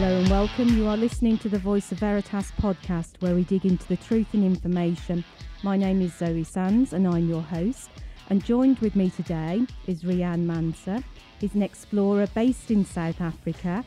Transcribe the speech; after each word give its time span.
Hello 0.00 0.16
and 0.16 0.30
welcome. 0.30 0.68
You 0.68 0.86
are 0.86 0.96
listening 0.96 1.38
to 1.38 1.48
the 1.48 1.58
Voice 1.58 1.90
of 1.90 1.98
Veritas 1.98 2.52
podcast, 2.52 3.14
where 3.18 3.34
we 3.34 3.42
dig 3.42 3.66
into 3.66 3.88
the 3.88 3.96
truth 3.96 4.28
and 4.32 4.44
information. 4.44 5.24
My 5.64 5.76
name 5.76 6.00
is 6.02 6.14
Zoe 6.14 6.44
Sands, 6.44 6.92
and 6.92 7.04
I'm 7.04 7.28
your 7.28 7.42
host. 7.42 7.90
And 8.30 8.44
joined 8.44 8.78
with 8.78 8.94
me 8.94 9.10
today 9.10 9.66
is 9.88 10.04
Riaan 10.04 10.46
Manser. 10.46 11.02
He's 11.40 11.56
an 11.56 11.64
explorer 11.64 12.28
based 12.28 12.70
in 12.70 12.84
South 12.84 13.20
Africa. 13.20 13.84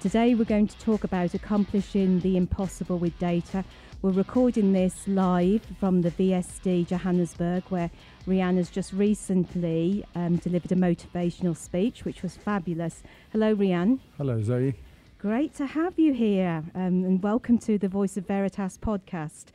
Today, 0.00 0.34
we're 0.34 0.44
going 0.44 0.66
to 0.66 0.78
talk 0.80 1.02
about 1.02 1.32
accomplishing 1.32 2.20
the 2.20 2.36
impossible 2.36 2.98
with 2.98 3.18
data. 3.18 3.64
We're 4.02 4.10
recording 4.10 4.74
this 4.74 5.08
live 5.08 5.62
from 5.80 6.02
the 6.02 6.10
VSD 6.10 6.88
Johannesburg, 6.88 7.64
where 7.70 7.90
Riaan 8.26 8.58
has 8.58 8.68
just 8.68 8.92
recently 8.92 10.04
um, 10.14 10.36
delivered 10.36 10.72
a 10.72 10.76
motivational 10.76 11.56
speech, 11.56 12.04
which 12.04 12.22
was 12.22 12.36
fabulous. 12.36 13.02
Hello, 13.32 13.56
Riaan. 13.56 14.00
Hello, 14.18 14.42
Zoe. 14.42 14.74
Great 15.24 15.54
to 15.54 15.64
have 15.64 15.98
you 15.98 16.12
here, 16.12 16.62
um, 16.74 17.02
and 17.02 17.22
welcome 17.22 17.56
to 17.56 17.78
the 17.78 17.88
Voice 17.88 18.18
of 18.18 18.26
Veritas 18.26 18.76
podcast. 18.76 19.46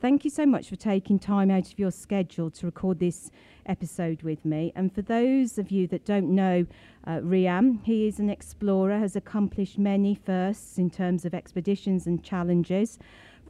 Thank 0.00 0.24
you 0.24 0.30
so 0.30 0.46
much 0.46 0.70
for 0.70 0.76
taking 0.76 1.18
time 1.18 1.50
out 1.50 1.70
of 1.70 1.78
your 1.78 1.90
schedule 1.90 2.50
to 2.52 2.64
record 2.64 3.00
this 3.00 3.30
episode 3.66 4.22
with 4.22 4.46
me. 4.46 4.72
And 4.74 4.94
for 4.94 5.02
those 5.02 5.58
of 5.58 5.70
you 5.70 5.86
that 5.88 6.06
don't 6.06 6.34
know 6.34 6.64
uh, 7.06 7.18
Riaan, 7.18 7.84
he 7.84 8.08
is 8.08 8.18
an 8.18 8.30
explorer, 8.30 8.98
has 8.98 9.14
accomplished 9.14 9.78
many 9.78 10.14
firsts 10.14 10.78
in 10.78 10.88
terms 10.88 11.26
of 11.26 11.34
expeditions 11.34 12.06
and 12.06 12.24
challenges, 12.24 12.98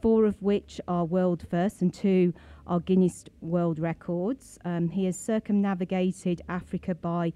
four 0.01 0.25
of 0.25 0.41
which 0.41 0.81
are 0.89 1.05
world 1.05 1.45
firsts 1.49 1.81
and 1.81 1.93
two 1.93 2.33
are 2.67 2.81
Guinness 2.81 3.23
World 3.39 3.79
Records. 3.79 4.59
Um, 4.65 4.89
he 4.89 5.05
has 5.05 5.17
circumnavigated 5.17 6.41
Africa 6.49 6.95
by 6.95 7.31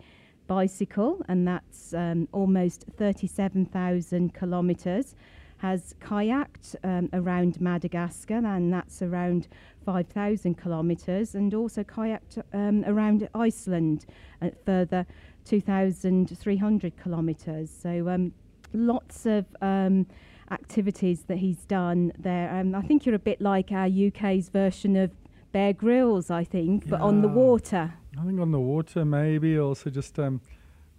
bicycle, 0.48 1.22
and 1.27 1.48
that's 1.48 1.94
um, 1.94 2.27
almost 2.31 2.86
37,000 2.98 4.34
kilometres. 4.34 5.16
Has 5.59 5.95
kayaked 6.02 6.75
um, 6.83 7.09
around 7.14 7.59
Madagascar, 7.61 8.45
and 8.45 8.72
that's 8.72 9.02
around 9.02 9.47
5,000 9.86 10.61
kilometres, 10.61 11.33
and 11.33 11.53
also 11.53 11.83
kayaked 11.83 12.44
um, 12.53 12.83
around 12.86 13.28
Iceland, 13.33 14.05
at 14.42 14.64
further 14.66 15.05
2,300 15.45 17.02
kilometres. 17.02 17.72
So 17.72 18.09
um, 18.09 18.33
lots 18.73 19.25
of 19.25 19.45
um, 19.61 20.08
activities 20.52 21.23
that 21.23 21.38
he's 21.38 21.64
done 21.66 22.11
there. 22.17 22.53
Um, 22.53 22.75
I 22.75 22.81
think 22.81 23.05
you're 23.05 23.16
a 23.16 23.20
bit 23.20 23.42
like 23.42 23.72
our 23.72 23.88
UK's 23.88 24.50
version 24.50 24.95
of 24.95 25.11
Bear 25.52 25.73
Grylls, 25.73 26.30
I 26.30 26.44
think, 26.44 26.83
yeah. 26.83 26.92
but 26.92 27.02
on 27.02 27.22
the 27.22 27.27
water. 27.27 27.94
I 28.19 28.25
think 28.25 28.39
on 28.39 28.52
the 28.52 28.59
water, 28.59 29.05
maybe 29.05 29.59
also 29.59 29.89
just 29.89 30.17
um, 30.19 30.41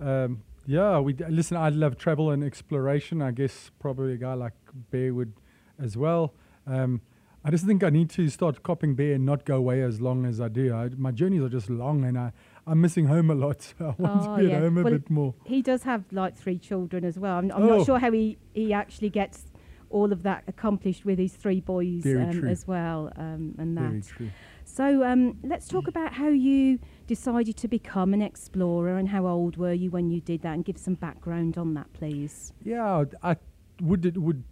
um, 0.00 0.42
yeah. 0.66 0.98
We 0.98 1.14
listen. 1.14 1.56
I 1.56 1.68
love 1.70 1.96
travel 1.96 2.30
and 2.30 2.44
exploration. 2.44 3.22
I 3.22 3.30
guess 3.30 3.70
probably 3.78 4.14
a 4.14 4.16
guy 4.16 4.34
like 4.34 4.54
Bear 4.90 5.14
would 5.14 5.32
as 5.78 5.96
well. 5.96 6.34
Um, 6.66 7.00
I 7.44 7.50
just 7.50 7.64
think 7.64 7.84
I 7.84 7.90
need 7.90 8.10
to 8.10 8.28
start 8.28 8.62
copying 8.62 8.94
Bear 8.94 9.14
and 9.14 9.24
not 9.24 9.44
go 9.44 9.56
away 9.56 9.82
as 9.82 10.00
long 10.00 10.26
as 10.26 10.40
I 10.40 10.48
do. 10.48 10.74
I, 10.74 10.88
my 10.96 11.12
journeys 11.12 11.42
are 11.42 11.48
just 11.48 11.70
long, 11.70 12.04
and 12.04 12.18
I 12.18 12.32
I'm 12.66 12.80
missing 12.80 13.06
home 13.06 13.30
a 13.30 13.34
lot. 13.34 13.72
So 13.78 13.94
I 13.98 14.02
want 14.02 14.22
oh 14.22 14.36
to 14.36 14.42
be 14.42 14.48
yeah. 14.48 14.56
at 14.56 14.62
home 14.62 14.78
a 14.78 14.82
well 14.82 14.92
bit 14.92 15.10
more. 15.10 15.34
He 15.44 15.62
does 15.62 15.84
have 15.84 16.04
like 16.10 16.36
three 16.36 16.58
children 16.58 17.04
as 17.04 17.18
well. 17.18 17.38
I'm, 17.38 17.52
I'm 17.52 17.62
oh. 17.62 17.78
not 17.78 17.86
sure 17.86 17.98
how 17.98 18.10
he 18.10 18.38
he 18.52 18.72
actually 18.72 19.10
gets 19.10 19.44
all 19.90 20.12
of 20.12 20.24
that 20.24 20.42
accomplished 20.48 21.04
with 21.04 21.18
his 21.18 21.34
three 21.34 21.60
boys 21.60 22.04
um, 22.04 22.44
as 22.46 22.66
well, 22.66 23.12
um, 23.16 23.54
and 23.58 23.76
that. 23.78 24.30
So 24.64 25.04
um, 25.04 25.38
let's 25.44 25.68
talk 25.68 25.86
about 25.86 26.14
how 26.14 26.28
you 26.28 26.80
decided 27.06 27.56
to 27.56 27.68
become 27.68 28.14
an 28.14 28.22
explorer 28.22 28.96
and 28.96 29.08
how 29.08 29.26
old 29.26 29.56
were 29.56 29.72
you 29.72 29.90
when 29.90 30.10
you 30.10 30.20
did 30.20 30.42
that, 30.42 30.54
and 30.54 30.64
give 30.64 30.78
some 30.78 30.94
background 30.94 31.56
on 31.58 31.74
that, 31.74 31.92
please. 31.92 32.52
Yeah, 32.62 33.04
I 33.22 33.36
would 33.80 34.16
would 34.16 34.44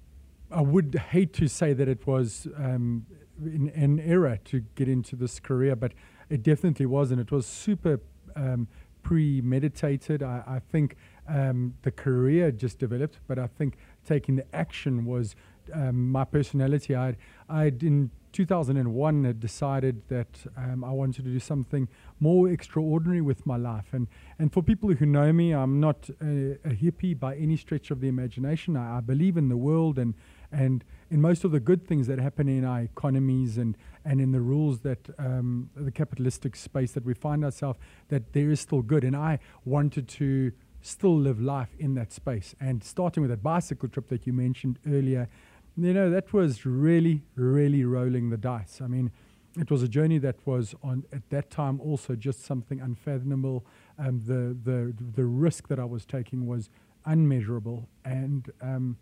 I 0.51 0.61
would 0.61 0.95
hate 1.11 1.33
to 1.35 1.49
say 1.49 1.73
that 1.73 1.89
it 1.89 2.07
was 2.07 2.47
um, 2.57 3.07
in, 3.43 3.71
an 3.75 4.01
error 4.01 4.39
to 4.45 4.61
get 4.75 4.89
into 4.89 5.17
this 5.17 5.41
career, 5.41 5.75
but 5.75 5.93
it 6.29 6.43
definitely 6.43 6.87
was, 6.87 7.11
and 7.11 7.21
it 7.21 7.33
was 7.33 7.47
super 7.47 8.01
um, 8.37 8.69
premeditated. 9.03 10.23
I, 10.23 10.43
I 10.47 10.59
think 10.59 10.97
um, 11.29 11.75
the 11.83 11.91
career 11.91 12.51
just 12.51 12.79
developed, 12.79 13.19
but 13.27 13.39
I 13.39 13.47
think 13.47 13.77
taking 14.07 14.37
the 14.37 14.55
action 14.55 15.05
was 15.05 15.35
um, 15.73 16.11
my 16.11 16.25
personality. 16.25 16.95
I 16.95 17.17
I 17.49 17.67
in 17.67 18.11
2001 18.35 19.25
had 19.25 19.39
decided 19.39 20.03
that 20.09 20.45
um, 20.57 20.83
I 20.83 20.91
wanted 20.91 21.25
to 21.25 21.31
do 21.31 21.39
something 21.39 21.89
more 22.19 22.49
extraordinary 22.49 23.21
with 23.21 23.47
my 23.47 23.57
life. 23.57 23.87
And, 23.93 24.09
and 24.41 24.53
for 24.53 24.61
people 24.61 24.93
who 24.93 25.07
know 25.07 25.33
me, 25.33 25.53
I'm 25.53 25.79
not 25.79 26.11
a, 26.21 26.59
a 26.65 26.75
hippie 26.75 27.19
by 27.19 27.37
any 27.37 27.57
stretch 27.57 27.93
of 27.93 28.01
the 28.01 28.09
imagination. 28.09 28.77
I, 28.77 28.99
I, 28.99 29.01
believe 29.01 29.37
in 29.37 29.49
the 29.51 29.57
world 29.57 30.01
and, 30.01 30.15
and 30.51 30.85
in 31.11 31.21
most 31.21 31.45
of 31.45 31.53
the 31.53 31.61
good 31.61 31.87
things 31.87 32.09
that 32.09 32.19
happen 32.19 32.49
in 32.49 32.65
our 32.65 32.81
economies 32.81 33.57
and, 33.57 33.77
and 34.05 34.21
in 34.21 34.33
the 34.33 34.41
rules 34.41 34.81
that 34.81 35.09
um, 35.17 35.71
the 35.77 35.93
capitalistic 35.93 36.57
space 36.57 36.91
that 36.93 37.05
we 37.05 37.15
find 37.15 37.45
ourselves, 37.45 37.79
that 38.09 38.33
there 38.33 38.51
is 38.51 38.59
still 38.59 38.83
good. 38.83 39.05
And 39.05 39.15
I 39.15 39.39
wanted 39.65 40.09
to 40.09 40.51
still 40.83 41.17
live 41.17 41.41
life 41.41 41.71
in 41.79 41.95
that 41.95 42.13
space. 42.13 42.57
And 42.61 42.83
starting 42.83 43.23
with 43.23 43.31
that 43.31 43.45
bicycle 43.45 43.89
trip 43.89 44.09
that 44.09 44.27
you 44.27 44.33
mentioned 44.33 44.81
earlier, 44.87 45.29
you 45.77 45.93
know, 45.93 46.11
that 46.11 46.33
was 46.33 46.65
really, 46.65 47.23
really 47.35 47.85
rolling 47.85 48.31
the 48.31 48.37
dice. 48.37 48.81
I 48.83 48.87
mean, 48.87 49.11
it 49.59 49.71
was 49.71 49.83
a 49.83 49.89
journey 49.89 50.19
that 50.19 50.37
was 50.45 50.75
on 50.83 51.05
at 51.13 51.29
that 51.31 51.51
time 51.51 51.81
also 51.81 52.15
just 52.17 52.45
something 52.45 52.81
unfathomable. 52.81 53.65
Um, 53.99 54.23
the 54.27 54.57
the 54.71 54.95
the 55.15 55.25
risk 55.25 55.69
that 55.69 55.79
I 55.79 55.85
was 55.85 56.05
taking 56.05 56.47
was 56.47 56.71
unmeasurable, 57.05 57.89
and 58.05 58.51
um, 58.61 58.97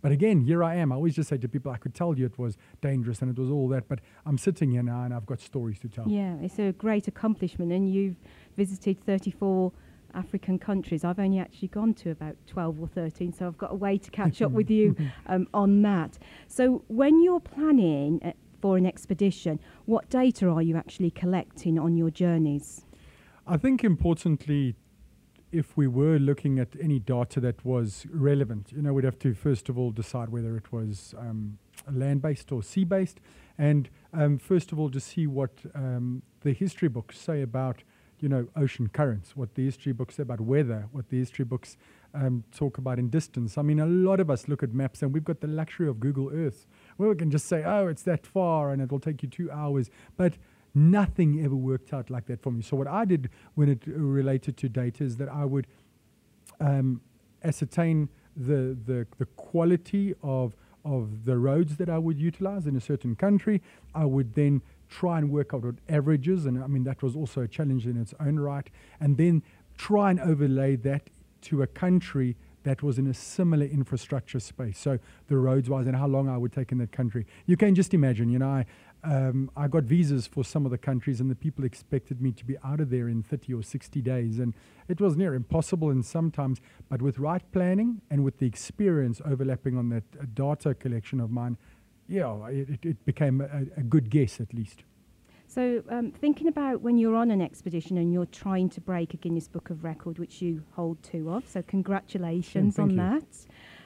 but 0.00 0.10
again, 0.10 0.40
here 0.40 0.64
I 0.64 0.74
am. 0.74 0.90
I 0.90 0.96
always 0.96 1.14
just 1.14 1.28
say 1.28 1.38
to 1.38 1.48
people, 1.48 1.70
I 1.70 1.76
could 1.76 1.94
tell 1.94 2.18
you 2.18 2.26
it 2.26 2.36
was 2.36 2.56
dangerous 2.80 3.22
and 3.22 3.30
it 3.30 3.40
was 3.40 3.50
all 3.50 3.68
that, 3.68 3.88
but 3.88 4.00
I'm 4.26 4.36
sitting 4.36 4.72
here 4.72 4.82
now 4.82 5.04
and 5.04 5.14
I've 5.14 5.26
got 5.26 5.40
stories 5.40 5.78
to 5.78 5.88
tell. 5.88 6.08
Yeah, 6.08 6.34
it's 6.42 6.58
a 6.58 6.72
great 6.72 7.06
accomplishment, 7.06 7.70
and 7.70 7.88
you've 7.92 8.16
visited 8.56 9.04
34 9.06 9.72
African 10.14 10.58
countries. 10.58 11.04
I've 11.04 11.18
only 11.18 11.38
actually 11.38 11.68
gone 11.68 11.94
to 11.94 12.10
about 12.10 12.36
12 12.46 12.80
or 12.80 12.88
13, 12.88 13.32
so 13.32 13.46
I've 13.46 13.58
got 13.58 13.72
a 13.72 13.76
way 13.76 13.98
to 13.98 14.10
catch 14.10 14.42
up 14.42 14.52
with 14.52 14.70
you 14.78 14.96
um, 15.26 15.48
on 15.54 15.82
that. 15.82 16.18
So, 16.48 16.84
when 16.88 17.22
you're 17.22 17.40
planning 17.40 18.20
uh, 18.24 18.32
for 18.60 18.76
an 18.76 18.86
expedition, 18.86 19.60
what 19.86 20.08
data 20.08 20.48
are 20.48 20.62
you 20.62 20.76
actually 20.76 21.10
collecting 21.10 21.78
on 21.78 21.96
your 21.96 22.10
journeys? 22.10 22.84
I 23.46 23.56
think 23.56 23.82
importantly, 23.82 24.76
if 25.50 25.76
we 25.76 25.86
were 25.86 26.18
looking 26.18 26.58
at 26.58 26.68
any 26.80 26.98
data 26.98 27.40
that 27.40 27.64
was 27.64 28.06
relevant, 28.10 28.72
you 28.72 28.80
know, 28.80 28.92
we'd 28.92 29.04
have 29.04 29.18
to 29.18 29.34
first 29.34 29.68
of 29.68 29.78
all 29.78 29.90
decide 29.90 30.30
whether 30.30 30.56
it 30.56 30.72
was 30.72 31.14
um, 31.18 31.58
land 31.90 32.22
based 32.22 32.50
or 32.52 32.62
sea 32.62 32.84
based, 32.84 33.20
and 33.58 33.90
um, 34.12 34.38
first 34.38 34.72
of 34.72 34.78
all, 34.78 34.90
to 34.90 35.00
see 35.00 35.26
what 35.26 35.50
um, 35.74 36.22
the 36.40 36.52
history 36.52 36.88
books 36.88 37.18
say 37.18 37.42
about 37.42 37.82
you 38.22 38.28
know, 38.28 38.46
ocean 38.56 38.88
currents, 38.88 39.36
what 39.36 39.54
the 39.56 39.64
history 39.64 39.92
books 39.92 40.14
say 40.14 40.22
about 40.22 40.40
weather, 40.40 40.86
what 40.92 41.08
the 41.08 41.18
history 41.18 41.44
books 41.44 41.76
um, 42.14 42.44
talk 42.56 42.78
about 42.78 42.98
in 42.98 43.08
distance. 43.08 43.58
I 43.58 43.62
mean, 43.62 43.80
a 43.80 43.86
lot 43.86 44.20
of 44.20 44.30
us 44.30 44.46
look 44.46 44.62
at 44.62 44.72
maps 44.72 45.02
and 45.02 45.12
we've 45.12 45.24
got 45.24 45.40
the 45.40 45.48
luxury 45.48 45.88
of 45.88 45.98
Google 45.98 46.30
Earth 46.32 46.66
where 46.96 47.08
we 47.08 47.16
can 47.16 47.30
just 47.30 47.46
say, 47.46 47.64
oh, 47.64 47.88
it's 47.88 48.02
that 48.04 48.24
far 48.24 48.70
and 48.70 48.80
it 48.80 48.92
will 48.92 49.00
take 49.00 49.22
you 49.24 49.28
two 49.28 49.50
hours. 49.50 49.90
But 50.16 50.34
nothing 50.72 51.44
ever 51.44 51.56
worked 51.56 51.92
out 51.92 52.10
like 52.10 52.26
that 52.26 52.40
for 52.40 52.52
me. 52.52 52.62
So, 52.62 52.76
what 52.76 52.86
I 52.86 53.04
did 53.04 53.28
when 53.54 53.68
it 53.68 53.82
related 53.86 54.56
to 54.58 54.68
data 54.68 55.02
is 55.02 55.16
that 55.16 55.28
I 55.28 55.44
would 55.44 55.66
um, 56.60 57.00
ascertain 57.42 58.08
the, 58.36 58.76
the, 58.86 59.06
the 59.18 59.26
quality 59.36 60.14
of 60.22 60.54
of 60.84 61.26
the 61.26 61.38
roads 61.38 61.76
that 61.76 61.88
I 61.88 61.98
would 61.98 62.18
utilize 62.18 62.66
in 62.66 62.74
a 62.74 62.80
certain 62.80 63.14
country. 63.14 63.62
I 63.94 64.04
would 64.04 64.34
then 64.34 64.62
try 64.92 65.18
and 65.18 65.30
work 65.30 65.54
out 65.54 65.64
what 65.64 65.76
averages, 65.88 66.44
and 66.46 66.62
I 66.62 66.66
mean, 66.66 66.84
that 66.84 67.02
was 67.02 67.16
also 67.16 67.40
a 67.40 67.48
challenge 67.48 67.86
in 67.86 67.96
its 67.96 68.12
own 68.20 68.38
right, 68.38 68.68
and 69.00 69.16
then 69.16 69.42
try 69.78 70.10
and 70.10 70.20
overlay 70.20 70.76
that 70.76 71.08
to 71.42 71.62
a 71.62 71.66
country 71.66 72.36
that 72.64 72.82
was 72.82 72.98
in 72.98 73.06
a 73.06 73.14
similar 73.14 73.66
infrastructure 73.66 74.38
space. 74.38 74.78
So 74.78 74.98
the 75.28 75.36
roads 75.36 75.68
wise 75.68 75.86
and 75.86 75.96
how 75.96 76.06
long 76.06 76.28
I 76.28 76.36
would 76.36 76.52
take 76.52 76.70
in 76.70 76.78
that 76.78 76.92
country. 76.92 77.26
You 77.46 77.56
can 77.56 77.74
just 77.74 77.92
imagine, 77.92 78.30
you 78.30 78.38
know, 78.38 78.48
I, 78.48 78.66
um, 79.02 79.50
I 79.56 79.66
got 79.66 79.82
visas 79.82 80.28
for 80.28 80.44
some 80.44 80.64
of 80.64 80.70
the 80.70 80.78
countries 80.78 81.20
and 81.20 81.28
the 81.28 81.34
people 81.34 81.64
expected 81.64 82.22
me 82.22 82.30
to 82.32 82.44
be 82.44 82.56
out 82.62 82.78
of 82.78 82.90
there 82.90 83.08
in 83.08 83.24
30 83.24 83.54
or 83.54 83.62
60 83.64 84.00
days. 84.00 84.38
And 84.38 84.54
it 84.86 85.00
was 85.00 85.16
near 85.16 85.34
impossible 85.34 85.90
and 85.90 86.04
sometimes, 86.04 86.60
but 86.88 87.02
with 87.02 87.18
right 87.18 87.42
planning 87.50 88.00
and 88.10 88.22
with 88.22 88.38
the 88.38 88.46
experience 88.46 89.20
overlapping 89.24 89.76
on 89.76 89.88
that 89.88 90.04
uh, 90.20 90.26
data 90.32 90.74
collection 90.74 91.18
of 91.18 91.32
mine, 91.32 91.56
yeah, 92.08 92.46
it, 92.46 92.84
it 92.84 93.04
became 93.04 93.40
a, 93.40 93.80
a, 93.80 93.82
good 93.82 94.10
guess 94.10 94.40
at 94.40 94.52
least. 94.52 94.84
So, 95.54 95.82
um, 95.90 96.12
thinking 96.12 96.48
about 96.48 96.80
when 96.80 96.96
you're 96.96 97.14
on 97.14 97.30
an 97.30 97.42
expedition 97.42 97.98
and 97.98 98.10
you're 98.10 98.24
trying 98.24 98.70
to 98.70 98.80
break 98.80 99.12
a 99.12 99.18
Guinness 99.18 99.48
Book 99.48 99.68
of 99.68 99.84
Record, 99.84 100.18
which 100.18 100.40
you 100.40 100.62
hold 100.70 101.02
two 101.02 101.30
of, 101.30 101.46
so 101.46 101.60
congratulations 101.60 102.78
on 102.78 102.88
you. 102.88 102.96
that. 102.96 103.26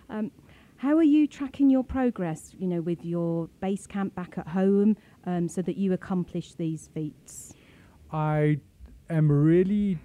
Um, 0.08 0.30
how 0.76 0.96
are 0.96 1.02
you 1.02 1.26
tracking 1.26 1.68
your 1.68 1.82
progress, 1.82 2.54
you 2.56 2.68
know, 2.68 2.80
with 2.80 3.04
your 3.04 3.48
base 3.60 3.84
camp 3.84 4.14
back 4.14 4.38
at 4.38 4.46
home, 4.46 4.96
um, 5.24 5.48
so 5.48 5.60
that 5.62 5.76
you 5.76 5.92
accomplish 5.92 6.54
these 6.54 6.88
feats? 6.94 7.52
I 8.12 8.60
am 9.10 9.32
really, 9.32 9.98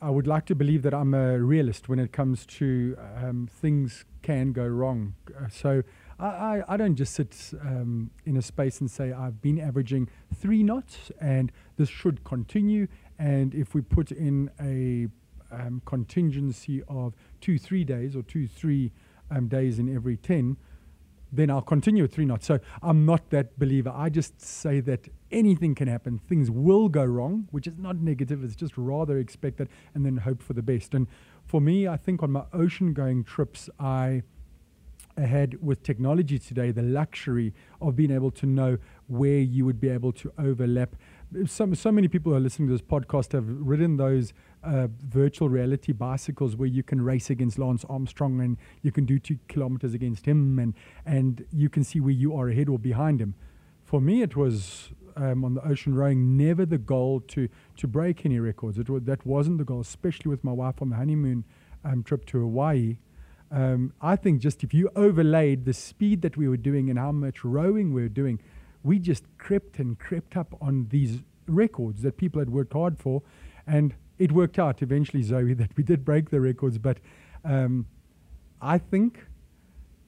I 0.00 0.08
would 0.08 0.26
like 0.26 0.46
to 0.46 0.54
believe 0.54 0.80
that 0.80 0.94
I'm 0.94 1.12
a 1.12 1.38
realist 1.38 1.90
when 1.90 1.98
it 1.98 2.12
comes 2.12 2.46
to 2.46 2.96
um, 3.16 3.50
things 3.52 4.06
can 4.22 4.52
go 4.52 4.66
wrong. 4.66 5.12
Uh, 5.38 5.48
so 5.48 5.82
I, 6.22 6.26
I, 6.26 6.74
I, 6.74 6.76
don't 6.76 6.94
just 6.94 7.14
sit 7.14 7.36
um, 7.60 8.10
in 8.24 8.36
a 8.36 8.42
space 8.42 8.80
and 8.80 8.88
say 8.88 9.12
I've 9.12 9.42
been 9.42 9.58
averaging 9.58 10.08
three 10.34 10.62
knots 10.62 11.10
and 11.20 11.50
this 11.76 11.88
should 11.88 12.22
continue. 12.22 12.86
And 13.18 13.54
if 13.54 13.74
we 13.74 13.80
put 13.80 14.12
in 14.12 14.48
a 14.60 15.08
um, 15.52 15.82
contingency 15.84 16.82
of 16.88 17.14
two, 17.40 17.58
three 17.58 17.82
days 17.82 18.14
or 18.14 18.22
two, 18.22 18.46
three 18.46 18.92
um, 19.30 19.48
days 19.48 19.80
in 19.80 19.94
every 19.94 20.16
10, 20.16 20.56
then 21.32 21.50
I'll 21.50 21.62
continue 21.62 22.04
at 22.04 22.12
three 22.12 22.26
knots. 22.26 22.46
So 22.46 22.60
I'm 22.82 23.04
not 23.04 23.30
that 23.30 23.58
believer. 23.58 23.92
I 23.94 24.08
just 24.08 24.40
say 24.40 24.80
that 24.80 25.08
anything 25.32 25.74
can 25.74 25.88
happen. 25.88 26.18
Things 26.18 26.50
will 26.50 26.88
go 26.88 27.04
wrong, 27.04 27.48
which 27.50 27.66
is 27.66 27.78
not 27.78 27.96
negative. 27.96 28.44
It's 28.44 28.54
just 28.54 28.76
rather 28.76 29.18
expect 29.18 29.56
that 29.56 29.68
and 29.94 30.04
then 30.04 30.18
hope 30.18 30.42
for 30.42 30.52
the 30.52 30.62
best. 30.62 30.94
And 30.94 31.08
for 31.46 31.60
me, 31.60 31.88
I 31.88 31.96
think 31.96 32.22
on 32.22 32.30
my 32.30 32.44
ocean 32.52 32.92
going 32.92 33.24
trips, 33.24 33.70
I 33.80 34.22
had 35.20 35.62
with 35.62 35.82
technology 35.82 36.38
today 36.38 36.70
the 36.70 36.82
luxury 36.82 37.52
of 37.80 37.96
being 37.96 38.10
able 38.10 38.30
to 38.30 38.46
know 38.46 38.78
where 39.06 39.38
you 39.38 39.64
would 39.64 39.80
be 39.80 39.88
able 39.88 40.12
to 40.12 40.32
overlap. 40.38 40.96
So, 41.46 41.72
so 41.74 41.90
many 41.90 42.08
people 42.08 42.32
who 42.32 42.38
are 42.38 42.40
listening 42.40 42.68
to 42.68 42.74
this 42.74 42.82
podcast 42.82 43.32
have 43.32 43.44
ridden 43.46 43.96
those 43.96 44.32
uh, 44.62 44.88
virtual 45.02 45.48
reality 45.48 45.92
bicycles 45.92 46.56
where 46.56 46.68
you 46.68 46.82
can 46.82 47.00
race 47.00 47.30
against 47.30 47.58
Lance 47.58 47.84
Armstrong 47.88 48.40
and 48.40 48.56
you 48.82 48.92
can 48.92 49.04
do 49.06 49.18
two 49.18 49.38
kilometers 49.48 49.94
against 49.94 50.26
him 50.26 50.58
and, 50.58 50.74
and 51.06 51.44
you 51.52 51.68
can 51.68 51.84
see 51.84 52.00
where 52.00 52.12
you 52.12 52.36
are 52.36 52.48
ahead 52.48 52.68
or 52.68 52.78
behind 52.78 53.20
him. 53.20 53.34
For 53.84 54.00
me, 54.00 54.22
it 54.22 54.36
was 54.36 54.90
um, 55.16 55.44
on 55.44 55.54
the 55.54 55.66
ocean 55.66 55.94
rowing 55.94 56.36
never 56.36 56.64
the 56.64 56.78
goal 56.78 57.20
to, 57.28 57.48
to 57.76 57.86
break 57.86 58.24
any 58.24 58.38
records. 58.38 58.78
It 58.78 58.88
was, 58.88 59.02
that 59.04 59.26
wasn't 59.26 59.58
the 59.58 59.64
goal, 59.64 59.80
especially 59.80 60.30
with 60.30 60.44
my 60.44 60.52
wife 60.52 60.80
on 60.80 60.90
the 60.90 60.96
honeymoon 60.96 61.44
um, 61.84 62.02
trip 62.02 62.24
to 62.26 62.40
Hawaii. 62.40 62.98
Um, 63.52 63.92
I 64.00 64.16
think 64.16 64.40
just 64.40 64.64
if 64.64 64.72
you 64.72 64.90
overlaid 64.96 65.66
the 65.66 65.74
speed 65.74 66.22
that 66.22 66.38
we 66.38 66.48
were 66.48 66.56
doing 66.56 66.88
and 66.88 66.98
how 66.98 67.12
much 67.12 67.44
rowing 67.44 67.92
we 67.92 68.02
were 68.02 68.08
doing, 68.08 68.40
we 68.82 68.98
just 68.98 69.24
crept 69.36 69.78
and 69.78 69.98
crept 69.98 70.36
up 70.36 70.56
on 70.60 70.86
these 70.88 71.20
records 71.46 72.00
that 72.02 72.16
people 72.16 72.40
had 72.40 72.48
worked 72.48 72.72
hard 72.72 72.98
for. 72.98 73.22
And 73.66 73.94
it 74.18 74.32
worked 74.32 74.58
out 74.58 74.80
eventually, 74.80 75.22
Zoe, 75.22 75.52
that 75.62 75.76
we 75.76 75.84
did 75.84 76.04
break 76.04 76.30
the 76.30 76.40
records. 76.40 76.78
But 76.78 76.98
um, 77.44 77.86
I 78.60 78.78
think 78.78 79.26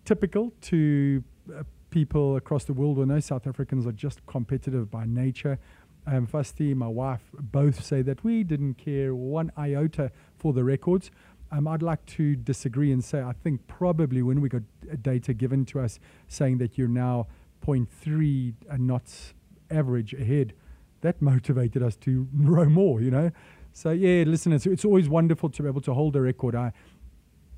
typical 0.06 0.52
to 0.62 1.22
uh, 1.54 1.64
people 1.90 2.36
across 2.36 2.64
the 2.64 2.72
world 2.72 2.96
will 2.96 3.06
know 3.06 3.20
South 3.20 3.46
Africans 3.46 3.86
are 3.86 3.92
just 3.92 4.24
competitive 4.26 4.90
by 4.90 5.04
nature. 5.04 5.58
Um, 6.06 6.26
Vasti, 6.26 6.74
my 6.74 6.88
wife, 6.88 7.22
both 7.32 7.82
say 7.84 8.02
that 8.02 8.22
we 8.24 8.42
didn't 8.42 8.74
care 8.74 9.14
one 9.14 9.50
iota 9.56 10.10
for 10.36 10.52
the 10.52 10.62
records. 10.62 11.10
Um, 11.54 11.68
I'd 11.68 11.82
like 11.82 12.04
to 12.06 12.34
disagree 12.34 12.90
and 12.90 13.02
say 13.04 13.22
I 13.22 13.32
think 13.32 13.64
probably 13.68 14.22
when 14.22 14.40
we 14.40 14.48
got 14.48 14.62
data 15.02 15.32
given 15.32 15.64
to 15.66 15.80
us 15.80 16.00
saying 16.26 16.58
that 16.58 16.76
you're 16.76 16.88
now 16.88 17.28
0.3 17.64 18.54
knots 18.78 19.34
average 19.70 20.14
ahead, 20.14 20.52
that 21.02 21.22
motivated 21.22 21.80
us 21.80 21.94
to 21.96 22.26
row 22.34 22.68
more, 22.68 23.00
you 23.00 23.10
know. 23.10 23.30
So 23.72 23.90
yeah, 23.90 24.24
listen, 24.26 24.52
it's, 24.52 24.66
it's 24.66 24.84
always 24.84 25.08
wonderful 25.08 25.48
to 25.50 25.62
be 25.62 25.68
able 25.68 25.80
to 25.82 25.94
hold 25.94 26.16
a 26.16 26.20
record. 26.20 26.56
I, 26.56 26.72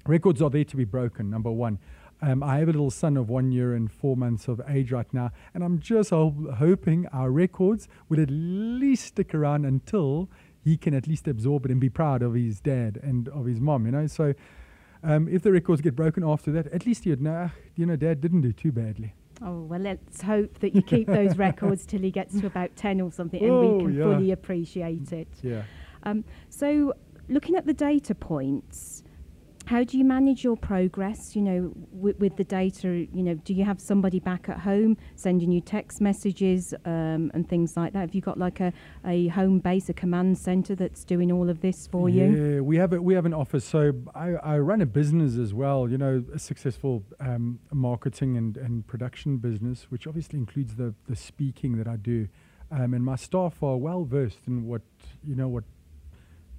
records 0.06 0.42
are 0.42 0.50
there 0.50 0.64
to 0.64 0.76
be 0.76 0.84
broken. 0.84 1.30
Number 1.30 1.50
one. 1.50 1.78
Um, 2.22 2.42
I 2.42 2.58
have 2.60 2.68
a 2.68 2.72
little 2.72 2.90
son 2.90 3.18
of 3.18 3.28
one 3.28 3.52
year 3.52 3.74
and 3.74 3.92
four 3.92 4.16
months 4.16 4.48
of 4.48 4.62
age 4.68 4.90
right 4.90 5.12
now, 5.12 5.32
and 5.52 5.62
I'm 5.62 5.78
just 5.80 6.08
ho- 6.08 6.54
hoping 6.56 7.06
our 7.08 7.30
records 7.30 7.88
would 8.08 8.18
at 8.18 8.30
least 8.30 9.04
stick 9.04 9.34
around 9.34 9.66
until 9.66 10.30
he 10.66 10.76
can 10.76 10.94
at 10.94 11.06
least 11.06 11.28
absorb 11.28 11.64
it 11.64 11.70
and 11.70 11.80
be 11.80 11.88
proud 11.88 12.22
of 12.22 12.34
his 12.34 12.60
dad 12.60 12.98
and 13.00 13.28
of 13.28 13.46
his 13.46 13.60
mom, 13.60 13.86
you 13.86 13.92
know. 13.92 14.08
So 14.08 14.34
um, 15.04 15.28
if 15.28 15.42
the 15.42 15.52
records 15.52 15.80
get 15.80 15.94
broken 15.94 16.24
after 16.24 16.50
that, 16.50 16.66
at 16.72 16.84
least 16.84 17.04
he'd 17.04 17.22
know, 17.22 17.50
you 17.76 17.86
know, 17.86 17.94
dad 17.94 18.20
didn't 18.20 18.40
do 18.40 18.52
too 18.52 18.72
badly. 18.72 19.14
Oh, 19.40 19.60
well, 19.60 19.78
let's 19.78 20.22
hope 20.22 20.58
that 20.58 20.74
you 20.74 20.82
keep 20.82 21.06
those 21.06 21.36
records 21.46 21.86
till 21.86 22.00
he 22.00 22.10
gets 22.10 22.40
to 22.40 22.46
about 22.46 22.74
10 22.74 23.00
or 23.00 23.12
something 23.12 23.40
and 23.40 23.52
oh, 23.52 23.76
we 23.76 23.84
can 23.84 23.94
yeah. 23.94 24.02
fully 24.02 24.32
appreciate 24.32 25.12
it. 25.12 25.28
Yeah. 25.40 25.62
Um, 26.02 26.24
so, 26.48 26.94
looking 27.28 27.54
at 27.54 27.66
the 27.66 27.74
data 27.74 28.16
points, 28.16 29.04
how 29.66 29.82
do 29.82 29.98
you 29.98 30.04
manage 30.04 30.44
your 30.44 30.56
progress 30.56 31.34
you 31.34 31.42
know 31.42 31.72
with, 31.90 32.18
with, 32.18 32.36
the 32.36 32.44
data? 32.44 32.88
You 32.88 33.22
know 33.22 33.34
do 33.34 33.52
you 33.52 33.64
have 33.64 33.80
somebody 33.80 34.20
back 34.20 34.48
at 34.48 34.60
home 34.60 34.96
sending 35.16 35.50
you 35.50 35.60
text 35.60 36.00
messages 36.00 36.72
um, 36.84 37.30
and 37.34 37.48
things 37.48 37.76
like 37.76 37.92
that? 37.92 38.00
Have 38.00 38.14
you 38.14 38.20
got 38.20 38.38
like 38.38 38.60
a, 38.60 38.72
a 39.04 39.28
home 39.28 39.58
base 39.58 39.88
a 39.88 39.92
command 39.92 40.38
center 40.38 40.74
that's 40.74 41.04
doing 41.04 41.30
all 41.32 41.50
of 41.50 41.60
this 41.60 41.86
for 41.86 42.08
yeah, 42.08 42.24
you? 42.24 42.54
Yeah 42.54 42.60
we 42.60 42.76
have 42.76 42.92
a, 42.92 43.02
we 43.02 43.14
have 43.14 43.26
an 43.26 43.34
office. 43.34 43.64
So 43.64 43.92
I, 44.14 44.30
I 44.34 44.58
run 44.58 44.80
a 44.80 44.86
business 44.86 45.36
as 45.36 45.52
well 45.52 45.88
you 45.88 45.98
know 45.98 46.24
a 46.32 46.38
successful 46.38 47.04
um, 47.20 47.58
marketing 47.72 48.36
and, 48.36 48.56
and 48.56 48.86
production 48.86 49.38
business 49.38 49.86
which 49.90 50.06
obviously 50.06 50.38
includes 50.38 50.76
the 50.76 50.94
the 51.08 51.16
speaking 51.16 51.76
that 51.78 51.88
I 51.88 51.96
do. 51.96 52.28
Um, 52.70 52.94
and 52.94 53.04
my 53.04 53.14
staff 53.14 53.62
are 53.62 53.76
well 53.76 54.04
versed 54.04 54.40
in 54.46 54.66
what 54.66 54.82
you 55.22 55.36
know 55.36 55.48
what 55.48 55.64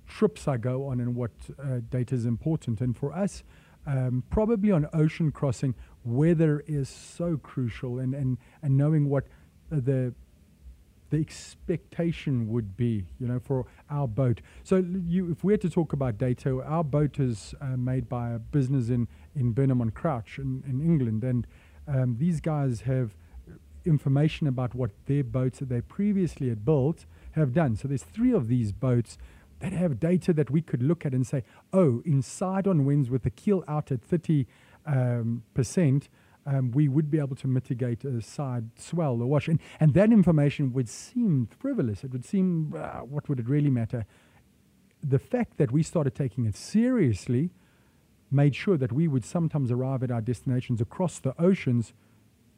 trips 0.07 0.47
I 0.47 0.57
go 0.57 0.87
on 0.87 0.99
and 0.99 1.15
what 1.15 1.31
uh, 1.59 1.79
data 1.89 2.15
is 2.15 2.25
important. 2.25 2.81
And 2.81 2.97
for 2.97 3.13
us, 3.13 3.43
um, 3.85 4.23
probably 4.29 4.71
on 4.71 4.87
ocean 4.93 5.31
crossing, 5.31 5.75
weather 6.03 6.63
is 6.67 6.89
so 6.89 7.37
crucial, 7.37 7.99
and, 7.99 8.13
and, 8.13 8.37
and 8.61 8.77
knowing 8.77 9.09
what 9.09 9.25
the 9.69 10.13
the 11.09 11.17
expectation 11.17 12.49
would 12.49 12.75
be, 12.75 13.05
you 13.19 13.27
know, 13.27 13.39
for 13.39 13.65
our 13.89 14.07
boat. 14.07 14.41
So, 14.63 14.83
you, 15.05 15.31
if 15.31 15.43
we 15.43 15.53
had 15.53 15.61
to 15.61 15.69
talk 15.69 15.93
about 15.93 16.17
data, 16.17 16.61
our 16.61 16.83
boat 16.83 17.19
is 17.19 17.55
uh, 17.61 17.77
made 17.77 18.09
by 18.09 18.31
a 18.31 18.39
business 18.39 18.89
in 18.89 19.07
in 19.35 19.51
Burnham 19.51 19.81
on 19.81 19.91
Crouch 19.91 20.37
in, 20.37 20.63
in 20.67 20.81
England, 20.81 21.23
and 21.23 21.47
um, 21.87 22.17
these 22.17 22.41
guys 22.41 22.81
have 22.81 23.15
information 23.85 24.47
about 24.47 24.75
what 24.75 24.91
their 25.05 25.23
boats 25.23 25.59
that 25.59 25.69
they 25.69 25.79
previously 25.79 26.49
had 26.49 26.65
built 26.65 27.05
have 27.31 27.53
done. 27.53 27.77
So, 27.77 27.87
there's 27.87 28.03
three 28.03 28.33
of 28.33 28.47
these 28.47 28.71
boats 28.73 29.17
that 29.59 29.73
have 29.73 29.99
data 29.99 30.33
that 30.33 30.49
we 30.49 30.61
could 30.61 30.83
look 30.83 31.05
at 31.05 31.13
and 31.13 31.25
say, 31.25 31.43
oh, 31.73 32.01
inside 32.05 32.67
on 32.67 32.85
winds 32.85 33.09
with 33.09 33.23
the 33.23 33.29
keel 33.29 33.63
out 33.67 33.91
at 33.91 34.01
30 34.03 34.45
um, 34.85 35.43
percent, 35.53 36.09
um, 36.45 36.71
we 36.71 36.87
would 36.87 37.11
be 37.11 37.19
able 37.19 37.35
to 37.35 37.47
mitigate 37.47 38.05
a 38.05 38.21
side 38.21 38.69
swell 38.77 39.21
or 39.21 39.27
wash. 39.27 39.47
And, 39.47 39.59
and 39.79 39.93
that 39.95 40.11
information 40.11 40.71
would 40.73 40.87
seem 40.87 41.49
frivolous. 41.59 42.03
It 42.03 42.11
would 42.11 42.23
seem, 42.23 42.73
uh, 42.77 42.99
what 42.99 43.27
would 43.27 43.39
it 43.39 43.49
really 43.49 43.69
matter? 43.69 44.05
The 45.03 45.19
fact 45.19 45.57
that 45.57 45.71
we 45.71 45.83
started 45.83 46.15
taking 46.15 46.45
it 46.45 46.55
seriously 46.55 47.51
made 48.31 48.55
sure 48.55 48.77
that 48.77 48.91
we 48.91 49.07
would 49.07 49.25
sometimes 49.25 49.71
arrive 49.71 50.03
at 50.03 50.11
our 50.11 50.21
destinations 50.21 50.81
across 50.81 51.19
the 51.19 51.33
oceans 51.41 51.93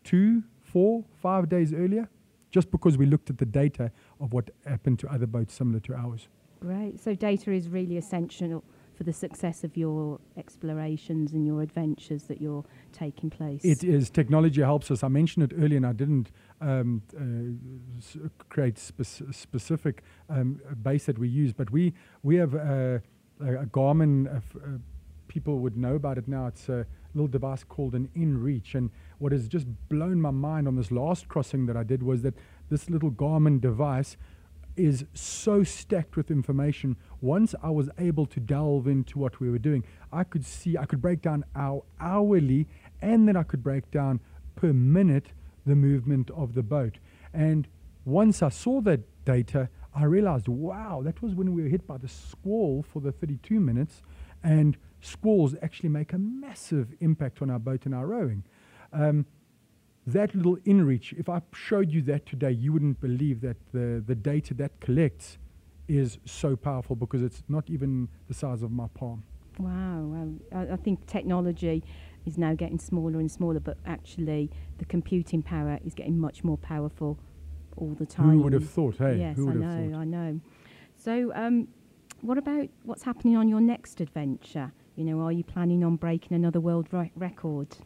two, 0.03 0.43
four, 0.61 1.05
five 1.21 1.49
days 1.49 1.73
earlier, 1.73 2.09
just 2.51 2.71
because 2.71 2.97
we 2.97 3.05
looked 3.05 3.29
at 3.29 3.37
the 3.37 3.45
data 3.45 3.91
of 4.19 4.33
what 4.33 4.49
happened 4.65 4.99
to 4.99 5.07
other 5.07 5.27
boats 5.27 5.53
similar 5.53 5.79
to 5.79 5.93
ours. 5.93 6.27
Great. 6.59 6.99
So 6.99 7.15
data 7.15 7.51
is 7.51 7.69
really 7.69 7.97
essential 7.97 8.63
for 8.99 9.05
the 9.05 9.13
success 9.13 9.63
of 9.63 9.77
your 9.77 10.19
explorations 10.35 11.31
and 11.31 11.45
your 11.45 11.61
adventures 11.61 12.23
that 12.23 12.41
you're 12.41 12.65
taking 12.91 13.29
place. 13.29 13.63
It 13.63 13.81
is. 13.81 14.09
Technology 14.09 14.61
helps 14.61 14.91
us. 14.91 15.03
I 15.03 15.07
mentioned 15.07 15.49
it 15.49 15.55
earlier, 15.57 15.77
and 15.77 15.85
I 15.85 15.93
didn't 15.93 16.31
um, 16.59 17.01
uh, 17.17 18.27
create 18.49 18.77
spe- 18.77 19.31
specific 19.31 20.03
um, 20.29 20.59
base 20.83 21.05
that 21.05 21.17
we 21.17 21.29
use, 21.29 21.53
but 21.53 21.71
we 21.71 21.93
we 22.23 22.35
have 22.35 22.55
a, 22.55 23.01
a 23.39 23.65
Garmin. 23.67 24.27
Uh, 24.27 24.39
uh, 24.59 24.77
people 25.29 25.59
would 25.59 25.77
know 25.77 25.95
about 25.95 26.17
it 26.17 26.27
now. 26.27 26.47
It's 26.47 26.67
a 26.67 26.85
little 27.13 27.27
device 27.27 27.63
called 27.63 27.95
an 27.95 28.09
InReach, 28.17 28.75
and 28.75 28.91
what 29.19 29.31
has 29.31 29.47
just 29.47 29.67
blown 29.87 30.19
my 30.19 30.31
mind 30.31 30.67
on 30.67 30.75
this 30.75 30.91
last 30.91 31.29
crossing 31.29 31.67
that 31.67 31.77
I 31.77 31.83
did 31.83 32.03
was 32.03 32.21
that 32.23 32.33
this 32.69 32.89
little 32.89 33.11
Garmin 33.11 33.61
device 33.61 34.17
is 34.79 35.05
so 35.13 35.63
stacked 35.63 36.15
with 36.15 36.31
information. 36.31 36.95
Once 37.21 37.53
I 37.61 37.69
was 37.69 37.89
able 37.99 38.25
to 38.27 38.39
delve 38.39 38.87
into 38.87 39.19
what 39.19 39.39
we 39.39 39.49
were 39.49 39.59
doing, 39.59 39.83
I 40.11 40.23
could 40.23 40.45
see, 40.45 40.77
I 40.77 40.85
could 40.85 41.01
break 41.01 41.21
down 41.21 41.43
our 41.55 41.83
hourly, 41.99 42.65
and 43.01 43.27
then 43.27 43.35
I 43.35 43.43
could 43.43 43.61
break 43.61 43.91
down 43.91 44.21
per 44.55 44.71
minute 44.71 45.27
the 45.65 45.75
movement 45.75 46.31
of 46.31 46.53
the 46.53 46.63
boat. 46.63 46.97
And 47.33 47.67
once 48.05 48.41
I 48.41 48.49
saw 48.49 48.79
that 48.81 49.01
data, 49.25 49.69
I 49.93 50.05
realized, 50.05 50.47
wow, 50.47 51.01
that 51.03 51.21
was 51.21 51.35
when 51.35 51.53
we 51.53 51.63
were 51.63 51.69
hit 51.69 51.85
by 51.85 51.97
the 51.97 52.07
squall 52.07 52.81
for 52.81 53.01
the 53.01 53.11
32 53.11 53.59
minutes. 53.59 54.01
And 54.43 54.77
squalls 55.01 55.55
actually 55.61 55.89
make 55.89 56.13
a 56.13 56.17
massive 56.17 56.93
impact 57.01 57.41
on 57.41 57.49
our 57.49 57.59
boat 57.59 57.85
and 57.85 57.93
our 57.93 58.07
rowing. 58.07 58.43
Um, 58.93 59.25
that 60.07 60.33
little 60.35 60.57
inReach, 60.57 61.13
if 61.17 61.29
I 61.29 61.41
showed 61.53 61.91
you 61.91 62.01
that 62.03 62.25
today, 62.25 62.51
you 62.51 62.73
wouldn't 62.73 62.99
believe 63.01 63.41
that 63.41 63.57
the, 63.73 64.03
the 64.05 64.15
data 64.15 64.53
that 64.55 64.79
collects 64.79 65.37
is 65.87 66.19
so 66.25 66.55
powerful 66.55 66.95
because 66.95 67.21
it's 67.21 67.43
not 67.47 67.69
even 67.69 68.07
the 68.27 68.33
size 68.33 68.61
of 68.63 68.71
my 68.71 68.87
palm. 68.93 69.23
Wow, 69.57 70.35
I, 70.55 70.73
I 70.73 70.75
think 70.77 71.05
technology 71.05 71.83
is 72.25 72.37
now 72.37 72.53
getting 72.53 72.79
smaller 72.79 73.19
and 73.19 73.29
smaller, 73.29 73.59
but 73.59 73.77
actually 73.85 74.49
the 74.77 74.85
computing 74.85 75.41
power 75.41 75.79
is 75.85 75.93
getting 75.93 76.17
much 76.17 76.43
more 76.43 76.57
powerful 76.57 77.19
all 77.75 77.95
the 77.99 78.05
time. 78.05 78.29
Who 78.31 78.39
would 78.43 78.53
have 78.53 78.69
thought, 78.69 78.97
hey? 78.97 79.17
Yes, 79.17 79.37
I 79.39 79.53
know, 79.53 79.97
I 79.97 80.05
know. 80.05 80.39
So, 80.95 81.31
um, 81.35 81.67
what 82.21 82.37
about 82.37 82.67
what's 82.83 83.03
happening 83.03 83.35
on 83.37 83.47
your 83.47 83.61
next 83.61 84.01
adventure? 84.01 84.71
You 84.95 85.05
know, 85.05 85.21
are 85.21 85.31
you 85.31 85.43
planning 85.43 85.83
on 85.83 85.95
breaking 85.95 86.35
another 86.35 86.59
world 86.59 86.87
re- 86.91 87.11
record 87.15 87.77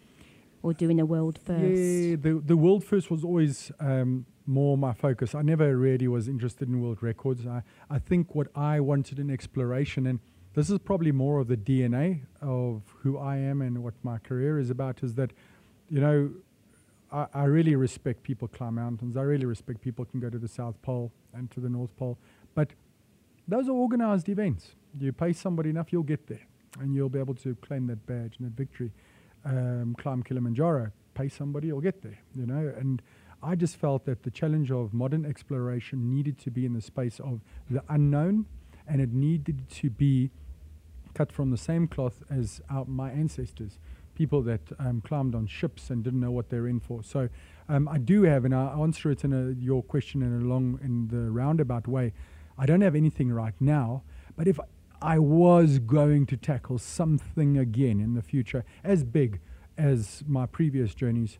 or 0.63 0.74
doing 0.74 1.00
a 1.00 1.05
world 1.05 1.38
first? 1.38 1.62
Yeah, 1.62 2.15
the 2.15 2.41
the 2.43 2.58
world 2.58 2.84
first 2.84 3.12
was 3.12 3.24
always 3.24 3.72
um, 3.79 4.25
more 4.46 4.77
my 4.77 4.93
focus. 4.93 5.36
I 5.36 5.41
never 5.41 5.77
really 5.77 6.08
was 6.08 6.27
interested 6.27 6.67
in 6.67 6.82
world 6.82 7.03
records. 7.03 7.46
I 7.46 7.62
I 7.89 8.00
think 8.00 8.34
what 8.34 8.48
I 8.55 8.79
wanted 8.79 9.20
in 9.20 9.29
exploration, 9.29 10.08
and 10.08 10.20
this 10.55 10.70
is 10.70 10.79
probably 10.79 11.12
more 11.12 11.39
of 11.39 11.48
the 11.48 11.58
DNA 11.58 12.22
of 12.41 12.82
who 13.01 13.17
I 13.17 13.38
am 13.38 13.62
and 13.62 13.84
what 13.84 13.93
my 14.03 14.17
career 14.20 14.60
is 14.60 14.70
about, 14.70 15.03
is 15.03 15.15
that, 15.15 15.32
you 15.89 16.00
know, 16.00 16.32
I, 17.12 17.25
I 17.34 17.43
really 17.46 17.75
respect 17.75 18.24
people 18.24 18.48
climb 18.48 18.75
mountains. 18.75 19.17
I 19.17 19.22
really 19.22 19.46
respect 19.46 19.82
people 19.82 20.05
can 20.05 20.20
go 20.20 20.29
to 20.29 20.38
the 20.38 20.48
South 20.48 20.79
Pole 20.82 21.12
and 21.34 21.50
to 21.51 21.60
the 21.60 21.70
North 21.70 21.96
Pole, 21.98 22.17
but 22.53 22.70
those 23.48 23.67
are 23.67 23.72
organized 23.74 24.29
events. 24.29 24.75
You 25.00 25.12
pay 25.12 25.34
somebody 25.34 25.72
enough, 25.72 25.91
you'll 25.91 26.03
get 26.03 26.27
there, 26.27 26.48
and 26.79 26.93
you'll 26.93 27.10
be 27.10 27.20
able 27.20 27.36
to 27.36 27.55
claim 27.55 27.88
that 27.88 28.05
badge 28.05 28.38
and 28.38 28.48
that 28.48 28.55
victory. 28.55 28.91
Um, 29.45 29.95
climb 29.97 30.23
Kilimanjaro, 30.23 30.91
pay 31.15 31.27
somebody, 31.27 31.67
you'll 31.67 31.81
get 31.81 32.01
there. 32.01 32.19
You 32.33 32.45
know, 32.45 32.73
and 32.77 33.01
I 33.41 33.55
just 33.55 33.75
felt 33.75 34.05
that 34.05 34.23
the 34.23 34.31
challenge 34.31 34.71
of 34.71 34.93
modern 34.93 35.25
exploration 35.25 36.09
needed 36.09 36.39
to 36.39 36.51
be 36.51 36.65
in 36.65 36.73
the 36.73 36.81
space 36.81 37.19
of 37.19 37.41
the 37.69 37.83
unknown, 37.89 38.45
and 38.88 39.01
it 39.01 39.12
needed 39.12 39.69
to 39.69 39.89
be 39.89 40.31
cut 41.13 41.31
from 41.31 41.51
the 41.51 41.57
same 41.57 41.88
cloth 41.88 42.23
as 42.29 42.62
our, 42.69 42.85
my 42.85 43.12
ancestors, 43.12 43.79
people 44.15 44.41
that 44.43 44.62
um, 44.79 45.01
climbed 45.01 45.35
on 45.35 45.47
ships 45.47 45.89
and 45.89 46.03
didn't 46.03 46.21
know 46.21 46.31
what 46.31 46.50
they're 46.50 46.67
in 46.67 46.79
for. 46.79 47.03
So 47.03 47.27
um, 47.67 47.88
I 47.88 47.97
do 47.97 48.23
have, 48.23 48.45
and 48.45 48.55
I'll 48.55 48.83
answer 48.83 49.12
it 49.12 49.23
in 49.23 49.33
a, 49.33 49.51
your 49.62 49.83
question 49.83 50.21
in 50.21 50.41
a 50.41 50.45
long, 50.45 50.79
in 50.81 51.09
the 51.09 51.29
roundabout 51.31 51.88
way. 51.88 52.13
I 52.57 52.65
don't 52.65 52.81
have 52.81 52.95
anything 52.95 53.31
right 53.31 53.55
now, 53.59 54.03
but 54.38 54.47
if 54.47 54.59
I 55.03 55.19
was 55.19 55.79
going 55.79 56.27
to 56.27 56.38
tackle 56.38 56.77
something 56.77 57.57
again 57.57 58.00
in 58.00 58.13
the 58.13 58.22
future 58.22 58.63
as 58.86 59.03
big 59.03 59.41
as 59.77 60.24
my 60.25 60.45
previous 60.45 60.95
journeys, 60.95 61.39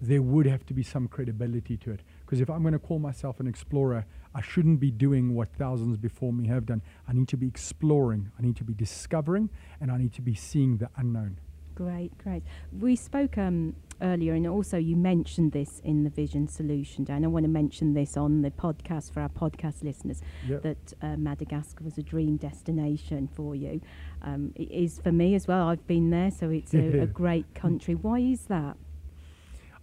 there 0.00 0.22
would 0.22 0.46
have 0.46 0.64
to 0.66 0.74
be 0.74 0.84
some 0.84 1.08
credibility 1.08 1.76
to 1.78 1.90
it. 1.90 2.02
Because 2.20 2.40
if 2.40 2.48
I'm 2.48 2.62
going 2.62 2.74
to 2.74 2.78
call 2.78 3.00
myself 3.00 3.40
an 3.40 3.48
explorer, 3.48 4.06
I 4.36 4.40
shouldn't 4.40 4.78
be 4.78 4.92
doing 4.92 5.34
what 5.34 5.48
thousands 5.48 5.96
before 5.96 6.32
me 6.32 6.46
have 6.46 6.64
done. 6.64 6.80
I 7.08 7.12
need 7.12 7.26
to 7.28 7.36
be 7.36 7.48
exploring, 7.48 8.30
I 8.38 8.42
need 8.42 8.54
to 8.58 8.64
be 8.64 8.72
discovering, 8.72 9.50
and 9.80 9.90
I 9.90 9.98
need 9.98 10.12
to 10.14 10.22
be 10.22 10.36
seeing 10.36 10.76
the 10.76 10.88
unknown. 10.96 11.40
Great, 11.76 12.16
great. 12.16 12.42
We 12.80 12.96
spoke 12.96 13.36
um, 13.36 13.76
earlier, 14.00 14.32
and 14.32 14.46
also 14.46 14.78
you 14.78 14.96
mentioned 14.96 15.52
this 15.52 15.80
in 15.84 16.04
the 16.04 16.10
Vision 16.10 16.48
Solution 16.48 17.04
Day. 17.04 17.12
I 17.12 17.18
want 17.26 17.44
to 17.44 17.50
mention 17.50 17.92
this 17.92 18.16
on 18.16 18.40
the 18.40 18.50
podcast 18.50 19.12
for 19.12 19.20
our 19.20 19.28
podcast 19.28 19.84
listeners 19.84 20.22
Yep. 20.48 20.62
that 20.62 20.92
uh, 21.02 21.16
Madagascar 21.18 21.84
was 21.84 21.98
a 21.98 22.02
dream 22.02 22.38
destination 22.38 23.28
for 23.28 23.54
you. 23.54 23.82
Um, 24.22 24.52
it 24.54 24.70
is 24.70 25.00
for 25.02 25.12
me 25.12 25.34
as 25.34 25.46
well. 25.46 25.68
I've 25.68 25.86
been 25.86 26.08
there, 26.08 26.30
so 26.30 26.48
it's 26.48 26.72
a, 26.72 27.00
a 27.00 27.06
great 27.22 27.54
country. 27.54 27.94
Why 27.94 28.20
is 28.20 28.44
that? 28.46 28.78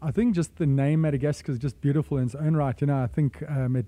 I 0.02 0.10
think 0.10 0.34
just 0.34 0.56
the 0.56 0.66
name 0.66 1.02
Madagascar 1.02 1.52
is 1.52 1.60
just 1.60 1.80
beautiful 1.80 2.18
in 2.18 2.26
its 2.26 2.36
own 2.36 2.56
right. 2.56 2.80
You 2.82 2.88
know, 2.88 3.04
I 3.04 3.08
think 3.08 3.44
um, 3.48 3.76
it 3.76 3.86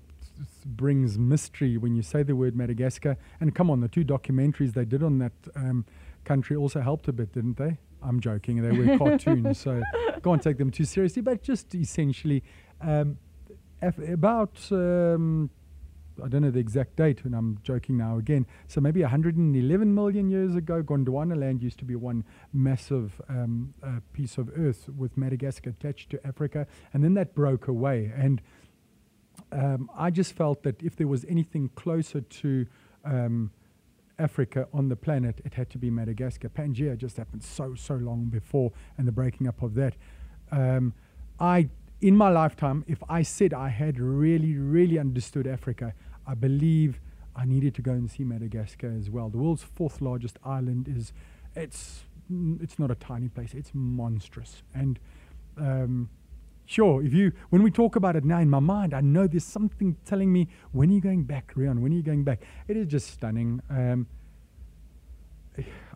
brings 0.64 1.18
mystery 1.18 1.76
when 1.76 1.96
you 1.96 2.02
say 2.02 2.22
the 2.22 2.36
word 2.36 2.54
Madagascar. 2.54 3.16
And 3.40 3.52
come 3.52 3.68
on, 3.68 3.80
the 3.80 3.88
two 3.88 4.04
documentaries 4.04 4.74
they 4.74 4.84
did 4.84 5.02
on 5.02 5.18
that 5.18 5.32
um, 5.56 5.84
country 6.24 6.54
also 6.56 6.80
helped 6.80 7.08
a 7.08 7.12
bit, 7.12 7.32
didn't 7.32 7.56
they? 7.56 7.78
I'm 8.06 8.20
joking. 8.20 8.62
They 8.62 8.70
were 8.70 8.96
cartoons, 8.98 9.58
so 9.58 9.82
can't 10.22 10.42
take 10.42 10.58
them 10.58 10.70
too 10.70 10.84
seriously. 10.84 11.22
But 11.22 11.42
just 11.42 11.74
essentially, 11.74 12.42
um, 12.80 13.18
af- 13.82 13.98
about 13.98 14.60
um, 14.70 15.50
I 16.22 16.28
don't 16.28 16.42
know 16.42 16.50
the 16.50 16.60
exact 16.60 16.96
date, 16.96 17.24
and 17.24 17.34
I'm 17.34 17.58
joking 17.62 17.96
now 17.96 18.18
again. 18.18 18.46
So 18.68 18.80
maybe 18.80 19.02
111 19.02 19.94
million 19.94 20.30
years 20.30 20.54
ago, 20.54 20.82
Gondwana 20.82 21.36
land 21.36 21.62
used 21.62 21.78
to 21.80 21.84
be 21.84 21.96
one 21.96 22.24
massive 22.52 23.20
um, 23.28 23.74
uh, 23.82 24.00
piece 24.12 24.38
of 24.38 24.50
earth 24.56 24.88
with 24.96 25.16
Madagascar 25.16 25.70
attached 25.70 26.10
to 26.10 26.26
Africa, 26.26 26.66
and 26.94 27.04
then 27.04 27.14
that 27.14 27.34
broke 27.34 27.68
away. 27.68 28.12
And 28.16 28.40
um, 29.52 29.90
I 29.96 30.10
just 30.10 30.32
felt 30.32 30.62
that 30.62 30.82
if 30.82 30.96
there 30.96 31.08
was 31.08 31.24
anything 31.28 31.70
closer 31.74 32.20
to 32.20 32.66
um, 33.04 33.50
Africa 34.18 34.68
on 34.72 34.88
the 34.88 34.96
planet, 34.96 35.40
it 35.44 35.54
had 35.54 35.70
to 35.70 35.78
be 35.78 35.90
Madagascar. 35.90 36.48
Pangea 36.48 36.96
just 36.96 37.16
happened 37.16 37.42
so 37.42 37.74
so 37.74 37.94
long 37.94 38.24
before, 38.26 38.72
and 38.96 39.06
the 39.06 39.12
breaking 39.12 39.46
up 39.46 39.62
of 39.62 39.74
that. 39.74 39.94
Um, 40.50 40.94
I, 41.38 41.68
in 42.00 42.16
my 42.16 42.30
lifetime, 42.30 42.84
if 42.86 43.02
I 43.08 43.22
said 43.22 43.52
I 43.52 43.68
had 43.68 44.00
really 44.00 44.56
really 44.56 44.98
understood 44.98 45.46
Africa, 45.46 45.94
I 46.26 46.34
believe 46.34 47.00
I 47.34 47.44
needed 47.44 47.74
to 47.74 47.82
go 47.82 47.92
and 47.92 48.10
see 48.10 48.24
Madagascar 48.24 48.94
as 48.98 49.10
well. 49.10 49.28
The 49.28 49.38
world's 49.38 49.62
fourth 49.62 50.00
largest 50.00 50.38
island 50.44 50.88
is, 50.88 51.12
it's 51.54 52.04
it's 52.60 52.78
not 52.78 52.90
a 52.90 52.94
tiny 52.94 53.28
place. 53.28 53.54
It's 53.54 53.72
monstrous 53.74 54.62
and. 54.74 54.98
Um, 55.58 56.10
Sure, 56.66 57.00
if 57.02 57.14
you 57.14 57.32
when 57.50 57.62
we 57.62 57.70
talk 57.70 57.94
about 57.94 58.16
it 58.16 58.24
now 58.24 58.40
in 58.40 58.50
my 58.50 58.58
mind, 58.58 58.92
I 58.92 59.00
know 59.00 59.28
there's 59.28 59.44
something 59.44 59.96
telling 60.04 60.32
me 60.32 60.48
when 60.72 60.90
are 60.90 60.94
you 60.94 61.00
going 61.00 61.22
back, 61.22 61.54
Riaan? 61.54 61.78
When 61.78 61.92
are 61.92 61.94
you 61.96 62.02
going 62.02 62.24
back? 62.24 62.42
It 62.66 62.76
is 62.76 62.88
just 62.88 63.08
stunning. 63.08 63.62
Um, 63.70 64.08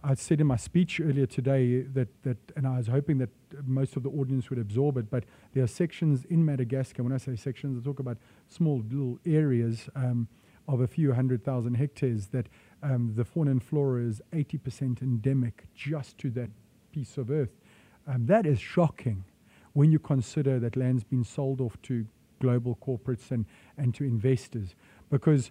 I 0.02 0.14
said 0.14 0.40
in 0.40 0.46
my 0.46 0.56
speech 0.56 1.00
earlier 1.00 1.26
today 1.26 1.82
that 1.82 2.08
that, 2.22 2.36
and 2.54 2.68
I 2.68 2.78
was 2.78 2.86
hoping 2.86 3.18
that 3.18 3.30
most 3.66 3.96
of 3.96 4.04
the 4.04 4.10
audience 4.10 4.48
would 4.48 4.60
absorb 4.60 4.96
it. 4.96 5.10
But 5.10 5.24
there 5.54 5.64
are 5.64 5.66
sections 5.66 6.24
in 6.26 6.44
Madagascar. 6.44 7.02
When 7.02 7.12
I 7.12 7.18
say 7.18 7.34
sections, 7.34 7.76
I 7.76 7.84
talk 7.84 7.98
about 7.98 8.18
small 8.46 8.80
little 8.88 9.18
areas 9.26 9.88
um, 9.96 10.28
of 10.68 10.80
a 10.80 10.86
few 10.86 11.12
hundred 11.12 11.44
thousand 11.44 11.74
hectares 11.74 12.28
that 12.28 12.46
um, 12.84 13.12
the 13.16 13.24
fauna 13.24 13.50
and 13.50 13.62
flora 13.62 14.04
is 14.04 14.22
80% 14.32 15.02
endemic 15.02 15.64
just 15.74 16.16
to 16.18 16.30
that 16.30 16.50
piece 16.92 17.18
of 17.18 17.28
earth. 17.28 17.58
Um, 18.06 18.26
that 18.26 18.46
is 18.46 18.60
shocking 18.60 19.24
when 19.72 19.92
you 19.92 19.98
consider 19.98 20.58
that 20.58 20.76
land's 20.76 21.04
been 21.04 21.24
sold 21.24 21.60
off 21.60 21.80
to 21.82 22.06
global 22.40 22.78
corporates 22.84 23.30
and, 23.30 23.44
and 23.76 23.94
to 23.94 24.04
investors 24.04 24.74
because 25.10 25.50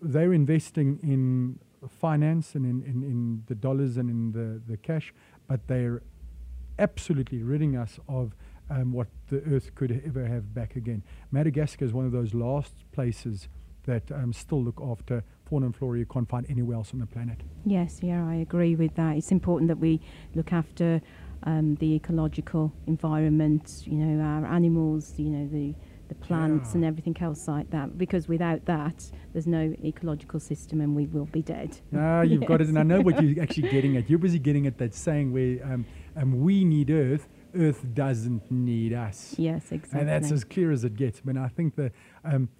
they're 0.00 0.32
investing 0.32 0.98
in 1.02 1.58
finance 1.88 2.54
and 2.54 2.64
in, 2.64 2.82
in, 2.82 3.02
in 3.02 3.42
the 3.46 3.54
dollars 3.54 3.96
and 3.96 4.08
in 4.08 4.32
the, 4.32 4.60
the 4.70 4.76
cash, 4.76 5.12
but 5.46 5.66
they're 5.68 6.02
absolutely 6.78 7.42
ridding 7.42 7.76
us 7.76 7.98
of 8.08 8.34
um, 8.70 8.92
what 8.92 9.08
the 9.28 9.42
earth 9.44 9.74
could 9.74 10.02
ever 10.06 10.26
have 10.26 10.54
back 10.54 10.76
again. 10.76 11.02
Madagascar 11.30 11.84
is 11.84 11.92
one 11.92 12.06
of 12.06 12.12
those 12.12 12.34
last 12.34 12.72
places 12.92 13.48
that 13.84 14.10
um, 14.12 14.32
still 14.32 14.62
look 14.62 14.80
after 14.80 15.24
fauna 15.44 15.66
and 15.66 15.76
flora 15.76 15.98
you 15.98 16.06
can't 16.06 16.28
find 16.28 16.46
anywhere 16.48 16.76
else 16.76 16.92
on 16.92 17.00
the 17.00 17.06
planet. 17.06 17.40
Yes, 17.64 18.00
yeah, 18.02 18.26
I 18.26 18.36
agree 18.36 18.76
with 18.76 18.94
that. 18.94 19.16
It's 19.16 19.32
important 19.32 19.68
that 19.68 19.78
we 19.78 20.00
look 20.34 20.52
after 20.52 21.02
um, 21.44 21.74
the 21.76 21.94
ecological 21.94 22.72
environment, 22.86 23.82
you 23.86 23.96
know, 23.98 24.22
our 24.22 24.46
animals, 24.46 25.14
you 25.18 25.30
know, 25.30 25.46
the 25.48 25.74
the 26.08 26.14
plants 26.26 26.70
Yeah. 26.70 26.74
and 26.76 26.84
everything 26.84 27.16
else 27.20 27.48
like 27.48 27.70
that. 27.70 27.96
Because 27.96 28.28
without 28.28 28.66
that, 28.66 29.10
there's 29.32 29.46
no 29.46 29.74
ecological 29.82 30.40
system, 30.40 30.80
and 30.82 30.94
we 30.94 31.06
will 31.06 31.24
be 31.26 31.40
dead. 31.42 31.78
Ah, 31.96 32.20
you've 32.20 32.44
got 32.44 32.60
it, 32.60 32.68
and 32.68 32.78
I 32.78 32.82
know 32.82 33.00
what 33.00 33.14
you're 33.22 33.42
actually 33.42 33.70
getting 33.70 33.96
at. 33.96 34.10
You're 34.10 34.18
busy 34.18 34.38
getting 34.38 34.66
at 34.66 34.76
that 34.78 34.94
saying 34.94 35.32
where 35.32 35.64
um, 35.64 35.86
um, 36.16 36.40
we 36.42 36.64
need 36.64 36.90
Earth, 36.90 37.28
Earth 37.54 37.82
doesn't 37.94 38.50
need 38.50 38.92
us. 38.92 39.34
Yes, 39.38 39.72
exactly. 39.72 40.00
And 40.00 40.08
that's 40.08 40.30
as 40.30 40.44
clear 40.44 40.70
as 40.70 40.84
it 40.84 40.96
gets. 40.96 41.20
But 41.20 41.38
I 41.38 41.48
think 41.48 41.76
that, 41.76 41.92
um, 42.24 42.50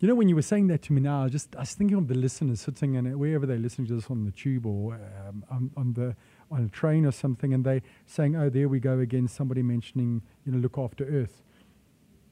you 0.00 0.08
know, 0.08 0.16
when 0.16 0.28
you 0.28 0.34
were 0.34 0.42
saying 0.42 0.66
that 0.68 0.82
to 0.82 0.92
me 0.92 1.00
now, 1.00 1.20
I 1.20 1.22
was 1.24 1.32
just 1.32 1.54
I 1.54 1.60
was 1.60 1.74
thinking 1.74 1.96
of 1.96 2.08
the 2.08 2.16
listeners 2.16 2.60
sitting 2.62 2.96
and 2.96 3.16
wherever 3.16 3.46
they're 3.46 3.58
listening 3.58 3.86
to 3.88 3.94
this 3.94 4.10
on 4.10 4.24
the 4.24 4.32
tube 4.32 4.66
or 4.66 4.94
um, 5.28 5.44
on, 5.48 5.70
on 5.76 5.92
the 5.92 6.16
on 6.52 6.64
a 6.64 6.68
train 6.68 7.04
or 7.06 7.12
something, 7.12 7.52
and 7.54 7.64
they 7.64 7.82
saying, 8.06 8.36
"Oh, 8.36 8.50
there 8.50 8.68
we 8.68 8.78
go 8.78 9.00
again." 9.00 9.26
Somebody 9.26 9.62
mentioning, 9.62 10.22
you 10.44 10.52
know, 10.52 10.58
look 10.58 10.78
after 10.78 11.04
Earth. 11.04 11.42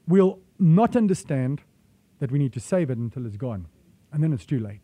We'll 0.07 0.39
not 0.59 0.95
understand 0.95 1.61
that 2.19 2.31
we 2.31 2.39
need 2.39 2.53
to 2.53 2.59
save 2.59 2.89
it 2.89 2.97
until 2.97 3.25
it's 3.25 3.37
gone, 3.37 3.67
and 4.13 4.23
then 4.23 4.31
it's 4.31 4.45
too 4.45 4.59
late. 4.59 4.81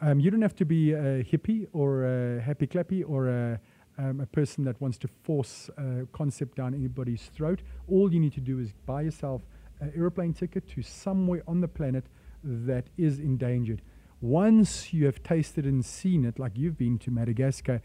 Um, 0.00 0.20
you 0.20 0.30
don't 0.30 0.42
have 0.42 0.56
to 0.56 0.64
be 0.64 0.92
a 0.92 1.24
hippie 1.24 1.66
or 1.72 2.04
a 2.04 2.40
happy 2.40 2.66
clappy 2.66 3.02
or 3.08 3.28
a, 3.28 3.60
um, 3.96 4.20
a 4.20 4.26
person 4.26 4.64
that 4.64 4.80
wants 4.80 4.98
to 4.98 5.08
force 5.08 5.70
a 5.78 6.06
concept 6.12 6.56
down 6.56 6.74
anybody's 6.74 7.30
throat. 7.34 7.62
All 7.88 8.12
you 8.12 8.20
need 8.20 8.34
to 8.34 8.40
do 8.40 8.58
is 8.58 8.72
buy 8.86 9.02
yourself 9.02 9.42
an 9.80 9.92
aeroplane 9.96 10.34
ticket 10.34 10.68
to 10.70 10.82
somewhere 10.82 11.42
on 11.46 11.60
the 11.60 11.68
planet 11.68 12.04
that 12.42 12.84
is 12.98 13.18
endangered. 13.18 13.82
Once 14.20 14.92
you 14.92 15.06
have 15.06 15.22
tasted 15.22 15.64
and 15.64 15.84
seen 15.84 16.24
it, 16.24 16.38
like 16.38 16.52
you've 16.56 16.78
been 16.78 16.98
to 16.98 17.10
Madagascar, 17.10 17.80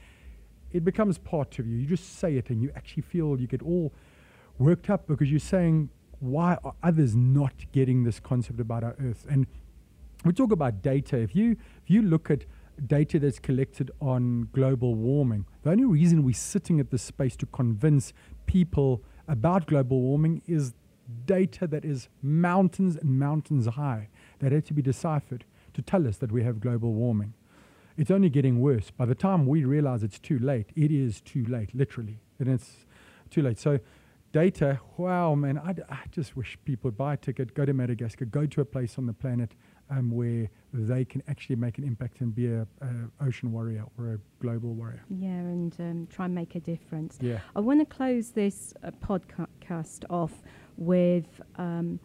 it 0.71 0.83
becomes 0.83 1.17
part 1.17 1.59
of 1.59 1.67
you. 1.67 1.77
You 1.77 1.85
just 1.85 2.19
say 2.19 2.35
it 2.35 2.49
and 2.49 2.61
you 2.61 2.71
actually 2.75 3.03
feel 3.03 3.39
you 3.39 3.47
get 3.47 3.61
all 3.61 3.93
worked 4.57 4.89
up 4.89 5.07
because 5.07 5.29
you're 5.31 5.39
saying, 5.39 5.89
why 6.19 6.57
are 6.63 6.73
others 6.83 7.15
not 7.15 7.53
getting 7.71 8.03
this 8.03 8.19
concept 8.19 8.59
about 8.59 8.83
our 8.83 8.95
Earth? 9.01 9.25
And 9.29 9.47
we 10.25 10.33
talk 10.33 10.51
about 10.51 10.81
data. 10.81 11.17
If 11.17 11.35
you 11.35 11.51
if 11.51 11.89
you 11.89 12.01
look 12.01 12.29
at 12.29 12.45
data 12.85 13.19
that's 13.19 13.39
collected 13.39 13.91
on 14.01 14.49
global 14.51 14.95
warming, 14.95 15.45
the 15.63 15.71
only 15.71 15.85
reason 15.85 16.23
we're 16.23 16.33
sitting 16.33 16.79
at 16.79 16.91
this 16.91 17.01
space 17.01 17.35
to 17.37 17.45
convince 17.45 18.13
people 18.45 19.03
about 19.27 19.67
global 19.67 20.01
warming 20.01 20.41
is 20.45 20.73
data 21.25 21.65
that 21.67 21.85
is 21.85 22.09
mountains 22.21 22.95
and 22.95 23.17
mountains 23.17 23.65
high 23.65 24.09
that 24.39 24.51
had 24.51 24.65
to 24.65 24.73
be 24.73 24.81
deciphered 24.81 25.41
to 25.41 25.45
to 25.79 25.91
tell 25.91 26.07
us 26.07 26.17
that 26.17 26.31
we 26.31 26.43
have 26.43 26.59
global 26.59 26.93
warming. 26.93 27.33
It's 27.99 28.11
only 28.11 28.29
getting 28.29 28.61
worse. 28.61 28.91
By 28.91 29.05
the 29.05 29.13
time 29.13 29.45
we 29.45 29.65
realize 29.65 30.03
it's 30.03 30.19
too 30.19 30.39
late, 30.39 30.67
it 30.73 30.89
is 30.89 31.19
too 31.19 31.43
late, 31.43 31.75
literally. 31.75 32.21
And 32.39 32.47
it's 32.47 32.85
too 33.29 33.41
late. 33.41 33.59
So, 33.59 33.77
data, 34.31 34.79
wow, 34.95 35.35
man, 35.35 35.57
I, 35.57 35.75
I 35.93 35.99
just 36.09 36.37
wish 36.37 36.57
people 36.63 36.87
would 36.87 36.97
buy 36.97 37.15
a 37.15 37.17
ticket, 37.17 37.53
go 37.53 37.65
to 37.65 37.73
Madagascar, 37.73 38.23
go 38.23 38.45
to 38.45 38.61
a 38.61 38.65
place 38.65 38.97
on 38.97 39.05
the 39.05 39.11
planet 39.11 39.51
um, 39.89 40.11
where 40.11 40.49
they 40.71 41.03
can 41.03 41.21
actually 41.27 41.57
make 41.57 41.77
an 41.77 41.83
impact 41.83 42.21
and 42.21 42.33
be 42.33 42.47
a, 42.47 42.65
a 42.79 43.25
ocean 43.25 43.51
warrior 43.51 43.83
or 43.97 44.13
a 44.13 44.19
global 44.41 44.75
warrior. 44.75 45.03
Yeah, 45.09 45.27
and 45.27 45.75
um, 45.79 46.07
try 46.09 46.23
and 46.23 46.33
make 46.33 46.55
a 46.55 46.61
difference. 46.61 47.17
Yeah. 47.19 47.39
I 47.53 47.59
want 47.59 47.81
to 47.81 47.85
close 47.85 48.29
this 48.29 48.73
uh, 48.81 48.91
podcast 49.03 50.05
off 50.09 50.41
with 50.77 51.41
um, 51.57 51.99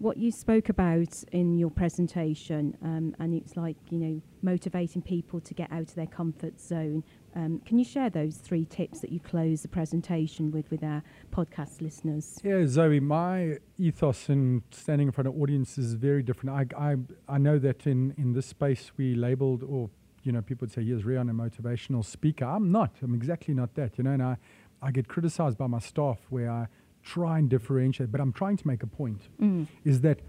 what 0.00 0.16
you 0.16 0.32
spoke 0.32 0.70
about 0.70 1.22
in 1.30 1.58
your 1.58 1.70
presentation, 1.70 2.76
um, 2.82 3.14
and 3.18 3.34
it's 3.34 3.56
like 3.56 3.76
you 3.90 3.98
know 3.98 4.22
motivating 4.42 5.02
people 5.02 5.40
to 5.40 5.54
get 5.54 5.70
out 5.70 5.82
of 5.82 5.94
their 5.94 6.06
comfort 6.06 6.58
zone. 6.58 7.04
Um, 7.36 7.60
can 7.66 7.78
you 7.78 7.84
share 7.84 8.08
those 8.10 8.38
three 8.38 8.64
tips 8.64 9.00
that 9.00 9.12
you 9.12 9.20
close 9.20 9.62
the 9.62 9.68
presentation 9.68 10.50
with 10.50 10.70
with 10.70 10.82
our 10.82 11.02
podcast 11.30 11.82
listeners? 11.82 12.38
Yeah, 12.42 12.66
Zoe, 12.66 12.98
my 12.98 13.58
ethos 13.78 14.30
in 14.30 14.62
standing 14.70 15.08
in 15.08 15.12
front 15.12 15.28
of 15.28 15.40
audiences 15.40 15.86
is 15.86 15.94
very 15.94 16.22
different. 16.22 16.74
I, 16.74 16.92
I, 16.92 16.96
I 17.28 17.38
know 17.38 17.58
that 17.58 17.86
in, 17.86 18.14
in 18.16 18.32
this 18.32 18.46
space 18.46 18.92
we 18.96 19.14
labeled, 19.14 19.62
or 19.62 19.90
you 20.22 20.32
know, 20.32 20.40
people 20.40 20.64
would 20.66 20.72
say, 20.72 20.82
"Here's 20.82 21.02
Riaan, 21.02 21.30
a 21.30 21.34
motivational 21.34 22.04
speaker." 22.04 22.46
I'm 22.46 22.72
not. 22.72 22.94
I'm 23.02 23.14
exactly 23.14 23.52
not 23.52 23.74
that. 23.74 23.98
You 23.98 24.04
know, 24.04 24.12
and 24.12 24.22
I, 24.22 24.38
I 24.80 24.92
get 24.92 25.08
criticized 25.08 25.58
by 25.58 25.66
my 25.66 25.78
staff 25.78 26.18
where 26.30 26.50
I 26.50 26.68
try 27.02 27.38
and 27.38 27.48
differentiate, 27.48 28.12
but 28.12 28.20
I'm 28.20 28.32
trying 28.32 28.56
to 28.56 28.66
make 28.66 28.82
a 28.82 28.86
point. 28.86 29.22
Mm. 29.40 29.66
Is 29.84 30.00
that 30.02 30.20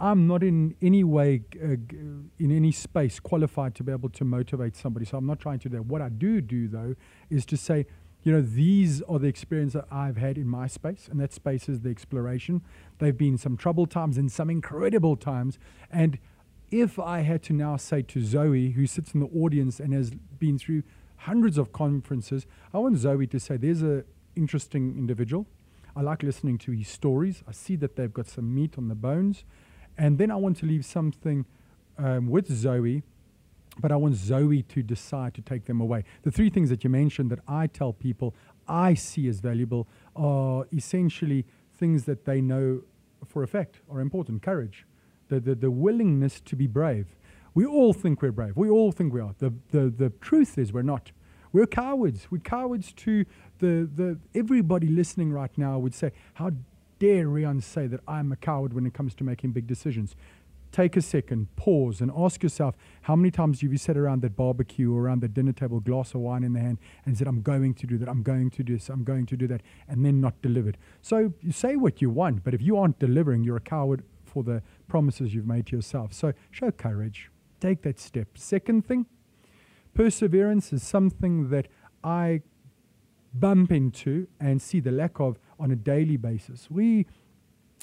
I'm 0.00 0.26
not 0.26 0.42
in 0.42 0.76
any 0.80 1.02
way, 1.02 1.42
uh, 1.60 1.76
in 2.38 2.52
any 2.52 2.70
space, 2.70 3.18
qualified 3.18 3.74
to 3.76 3.82
be 3.82 3.90
able 3.90 4.10
to 4.10 4.24
motivate 4.24 4.76
somebody. 4.76 5.04
So 5.04 5.18
I'm 5.18 5.26
not 5.26 5.40
trying 5.40 5.58
to 5.60 5.68
do 5.68 5.76
that. 5.76 5.86
What 5.86 6.02
I 6.02 6.08
do 6.08 6.40
do, 6.40 6.68
though, 6.68 6.94
is 7.30 7.44
to 7.46 7.56
say, 7.56 7.86
you 8.22 8.32
know, 8.32 8.40
these 8.40 9.00
are 9.02 9.18
the 9.18 9.28
experiences 9.28 9.74
that 9.80 9.86
I've 9.90 10.16
had 10.16 10.38
in 10.38 10.46
my 10.48 10.66
space, 10.66 11.08
and 11.10 11.20
that 11.20 11.32
space 11.32 11.68
is 11.68 11.80
the 11.80 11.90
exploration. 11.90 12.62
They've 12.98 13.16
been 13.16 13.38
some 13.38 13.56
troubled 13.56 13.90
times 13.90 14.18
and 14.18 14.30
some 14.30 14.50
incredible 14.50 15.16
times. 15.16 15.58
And 15.90 16.18
if 16.70 16.98
I 16.98 17.20
had 17.20 17.42
to 17.44 17.52
now 17.52 17.76
say 17.76 18.02
to 18.02 18.20
Zoe, 18.20 18.70
who 18.70 18.86
sits 18.86 19.14
in 19.14 19.20
the 19.20 19.26
audience 19.26 19.80
and 19.80 19.94
has 19.94 20.10
been 20.38 20.58
through 20.58 20.82
hundreds 21.16 21.58
of 21.58 21.72
conferences, 21.72 22.46
I 22.72 22.78
want 22.78 22.98
Zoe 22.98 23.26
to 23.26 23.40
say, 23.40 23.56
there's 23.56 23.82
an 23.82 24.04
interesting 24.36 24.96
individual. 24.96 25.46
I 25.96 26.02
like 26.02 26.22
listening 26.22 26.58
to 26.58 26.72
his 26.72 26.88
stories. 26.88 27.42
I 27.48 27.52
see 27.52 27.76
that 27.76 27.96
they've 27.96 28.12
got 28.12 28.26
some 28.26 28.54
meat 28.54 28.78
on 28.78 28.88
the 28.88 28.94
bones. 28.94 29.44
And 29.96 30.18
then 30.18 30.30
I 30.30 30.36
want 30.36 30.56
to 30.58 30.66
leave 30.66 30.84
something 30.84 31.44
um, 31.98 32.28
with 32.28 32.50
Zoe, 32.50 33.02
but 33.80 33.90
I 33.90 33.96
want 33.96 34.14
Zoe 34.14 34.62
to 34.62 34.82
decide 34.82 35.34
to 35.34 35.42
take 35.42 35.64
them 35.64 35.80
away. 35.80 36.04
The 36.22 36.30
three 36.30 36.50
things 36.50 36.70
that 36.70 36.84
you 36.84 36.90
mentioned 36.90 37.30
that 37.30 37.40
I 37.48 37.66
tell 37.66 37.92
people 37.92 38.34
I 38.68 38.94
see 38.94 39.28
as 39.28 39.40
valuable 39.40 39.88
are 40.14 40.66
essentially 40.72 41.46
things 41.76 42.04
that 42.04 42.24
they 42.24 42.40
know 42.40 42.82
for 43.26 43.42
a 43.42 43.48
fact 43.48 43.80
are 43.90 44.00
important 44.00 44.42
courage, 44.42 44.86
the, 45.28 45.40
the, 45.40 45.54
the 45.54 45.70
willingness 45.70 46.40
to 46.42 46.56
be 46.56 46.66
brave. 46.66 47.06
We 47.54 47.66
all 47.66 47.92
think 47.92 48.22
we're 48.22 48.32
brave. 48.32 48.56
We 48.56 48.70
all 48.70 48.92
think 48.92 49.12
we 49.12 49.20
are. 49.20 49.34
The, 49.38 49.52
the, 49.70 49.90
the 49.90 50.10
truth 50.20 50.58
is 50.58 50.72
we're 50.72 50.82
not. 50.82 51.10
We're 51.52 51.66
cowards. 51.66 52.28
We're 52.30 52.38
cowards 52.38 52.92
to 52.92 53.24
the, 53.58 53.88
the 53.94 54.18
everybody 54.34 54.88
listening 54.88 55.32
right 55.32 55.56
now 55.56 55.78
would 55.78 55.94
say, 55.94 56.12
How 56.34 56.52
dare 56.98 57.26
Riaan 57.26 57.62
say 57.62 57.86
that 57.86 58.00
I'm 58.06 58.32
a 58.32 58.36
coward 58.36 58.72
when 58.72 58.86
it 58.86 58.94
comes 58.94 59.14
to 59.16 59.24
making 59.24 59.52
big 59.52 59.66
decisions? 59.66 60.14
Take 60.70 60.98
a 60.98 61.02
second, 61.02 61.48
pause, 61.56 62.02
and 62.02 62.12
ask 62.14 62.42
yourself 62.42 62.74
how 63.02 63.16
many 63.16 63.30
times 63.30 63.62
have 63.62 63.72
you 63.72 63.78
sat 63.78 63.96
around 63.96 64.20
that 64.20 64.36
barbecue 64.36 64.92
or 64.92 65.02
around 65.02 65.22
the 65.22 65.28
dinner 65.28 65.52
table, 65.52 65.80
glass 65.80 66.12
of 66.12 66.20
wine 66.20 66.44
in 66.44 66.52
the 66.52 66.60
hand, 66.60 66.76
and 67.06 67.16
said, 67.16 67.26
I'm 67.26 67.40
going 67.40 67.72
to 67.74 67.86
do 67.86 67.96
that, 67.96 68.08
I'm 68.08 68.22
going 68.22 68.50
to 68.50 68.62
do 68.62 68.74
this, 68.74 68.90
I'm 68.90 69.02
going 69.02 69.24
to 69.26 69.36
do 69.36 69.46
that, 69.46 69.62
and 69.88 70.04
then 70.04 70.20
not 70.20 70.40
delivered. 70.42 70.76
So 71.00 71.32
you 71.40 71.52
say 71.52 71.76
what 71.76 72.02
you 72.02 72.10
want, 72.10 72.44
but 72.44 72.52
if 72.52 72.60
you 72.60 72.76
aren't 72.76 72.98
delivering, 72.98 73.44
you're 73.44 73.56
a 73.56 73.60
coward 73.60 74.04
for 74.26 74.42
the 74.42 74.62
promises 74.88 75.34
you've 75.34 75.46
made 75.46 75.66
to 75.68 75.76
yourself. 75.76 76.12
So 76.12 76.34
show 76.50 76.70
courage, 76.70 77.30
take 77.60 77.80
that 77.82 77.98
step. 77.98 78.36
Second 78.36 78.86
thing, 78.86 79.06
perseverance 79.98 80.72
is 80.72 80.80
something 80.80 81.50
that 81.50 81.66
I 82.04 82.42
bump 83.34 83.72
into 83.72 84.28
and 84.38 84.62
see 84.62 84.78
the 84.78 84.92
lack 84.92 85.18
of 85.18 85.40
on 85.58 85.72
a 85.72 85.76
daily 85.76 86.16
basis. 86.16 86.70
We 86.70 87.06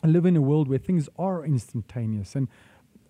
live 0.01 0.25
in 0.25 0.37
a 0.37 0.41
world 0.41 0.69
where 0.69 0.79
things 0.79 1.09
are 1.19 1.43
instantaneous 1.43 2.33
and 2.33 2.47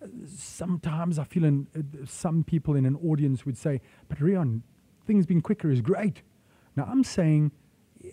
uh, 0.02 0.08
sometimes 0.26 1.20
I 1.20 1.24
feel 1.24 1.44
in, 1.44 1.68
uh, 1.76 2.04
some 2.04 2.42
people 2.42 2.74
in 2.74 2.84
an 2.84 2.96
audience 2.96 3.46
would 3.46 3.56
say, 3.56 3.80
but 4.08 4.18
Riaan, 4.18 4.62
things 5.06 5.24
being 5.24 5.40
quicker 5.40 5.70
is 5.70 5.80
great. 5.80 6.22
Now 6.74 6.88
I'm 6.90 7.04
saying, 7.04 7.52
yeah, 8.00 8.10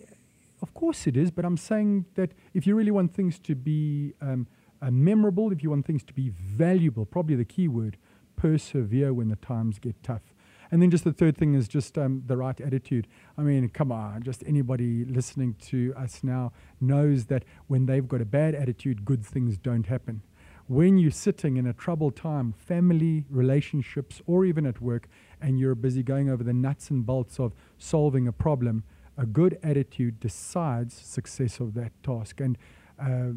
of 0.62 0.74
course 0.74 1.08
it 1.08 1.16
is, 1.16 1.32
but 1.32 1.44
I'm 1.44 1.56
saying 1.56 2.06
that 2.14 2.30
if 2.54 2.68
you 2.68 2.76
really 2.76 2.92
want 2.92 3.12
things 3.12 3.40
to 3.40 3.56
be 3.56 4.14
um, 4.20 4.46
uh, 4.80 4.92
memorable, 4.92 5.50
if 5.50 5.60
you 5.60 5.70
want 5.70 5.86
things 5.86 6.04
to 6.04 6.12
be 6.12 6.28
valuable, 6.28 7.04
probably 7.04 7.34
the 7.34 7.44
key 7.44 7.66
word, 7.66 7.96
persevere 8.36 9.12
when 9.12 9.28
the 9.28 9.36
times 9.36 9.80
get 9.80 10.00
tough. 10.04 10.33
And 10.74 10.82
then 10.82 10.90
just 10.90 11.04
the 11.04 11.12
third 11.12 11.36
thing 11.36 11.54
is 11.54 11.68
just 11.68 11.96
um, 11.96 12.24
the 12.26 12.36
right 12.36 12.60
attitude. 12.60 13.06
I 13.38 13.42
mean, 13.42 13.68
come 13.68 13.92
on, 13.92 14.24
just 14.24 14.42
anybody 14.44 15.04
listening 15.04 15.54
to 15.66 15.94
us 15.96 16.24
now 16.24 16.50
knows 16.80 17.26
that 17.26 17.44
when 17.68 17.86
they've 17.86 18.08
got 18.08 18.20
a 18.20 18.24
bad 18.24 18.56
attitude, 18.56 19.04
good 19.04 19.24
things 19.24 19.56
don't 19.56 19.86
happen. 19.86 20.22
When 20.66 20.98
you're 20.98 21.12
sitting 21.12 21.58
in 21.58 21.68
a 21.68 21.72
troubled 21.72 22.16
time, 22.16 22.54
family, 22.58 23.24
relationships, 23.30 24.20
or 24.26 24.44
even 24.44 24.66
at 24.66 24.80
work, 24.80 25.06
and 25.40 25.60
you're 25.60 25.76
busy 25.76 26.02
going 26.02 26.28
over 26.28 26.42
the 26.42 26.52
nuts 26.52 26.90
and 26.90 27.06
bolts 27.06 27.38
of 27.38 27.52
solving 27.78 28.26
a 28.26 28.32
problem, 28.32 28.82
a 29.16 29.26
good 29.26 29.60
attitude 29.62 30.18
decides 30.18 30.92
success 30.92 31.60
of 31.60 31.74
that 31.74 31.92
task. 32.02 32.40
And 32.40 32.58
uh, 33.00 33.34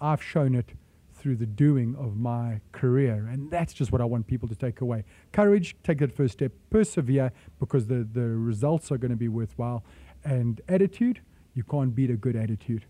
I've 0.00 0.24
shown 0.24 0.56
it 0.56 0.70
through 1.24 1.36
the 1.36 1.46
doing 1.46 1.96
of 1.96 2.18
my 2.18 2.60
career. 2.72 3.26
And 3.32 3.50
that's 3.50 3.72
just 3.72 3.90
what 3.90 4.02
I 4.02 4.04
want 4.04 4.26
people 4.26 4.46
to 4.46 4.54
take 4.54 4.82
away. 4.82 5.04
Courage, 5.32 5.74
take 5.82 5.96
that 6.00 6.14
first 6.14 6.34
step, 6.34 6.52
persevere 6.68 7.32
because 7.58 7.86
the, 7.86 8.06
the 8.12 8.20
results 8.20 8.92
are 8.92 8.98
going 8.98 9.10
to 9.10 9.16
be 9.16 9.28
worthwhile. 9.28 9.82
And 10.22 10.60
attitude, 10.68 11.20
you 11.54 11.62
can't 11.62 11.94
beat 11.94 12.10
a 12.10 12.16
good 12.16 12.36
attitude. 12.36 12.84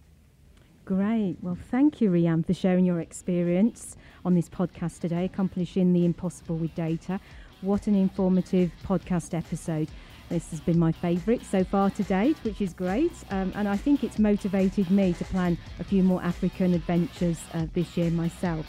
Great. 0.84 1.36
Well, 1.42 1.56
thank 1.70 2.00
you, 2.00 2.10
Riaan, 2.10 2.44
for 2.44 2.54
sharing 2.54 2.84
your 2.84 2.98
experience 2.98 3.96
on 4.24 4.34
this 4.34 4.48
podcast 4.48 4.98
today, 4.98 5.26
accomplishing 5.26 5.92
the 5.92 6.04
impossible 6.04 6.56
with 6.56 6.74
data. 6.74 7.20
What 7.60 7.86
an 7.86 7.94
informative 7.94 8.72
podcast 8.84 9.32
episode. 9.32 9.86
This 10.28 10.50
has 10.50 10.60
been 10.60 10.78
my 10.78 10.92
favourite 10.92 11.44
so 11.44 11.64
far 11.64 11.90
to 11.90 12.02
date, 12.02 12.36
which 12.42 12.60
is 12.60 12.72
great. 12.72 13.12
Um, 13.30 13.52
and 13.54 13.68
I 13.68 13.76
think 13.76 14.02
it's 14.02 14.18
motivated 14.18 14.90
me 14.90 15.12
to 15.14 15.24
plan 15.24 15.58
a 15.78 15.84
few 15.84 16.02
more 16.02 16.22
African 16.22 16.74
adventures 16.74 17.40
uh, 17.52 17.66
this 17.74 17.96
year 17.96 18.10
myself. 18.10 18.66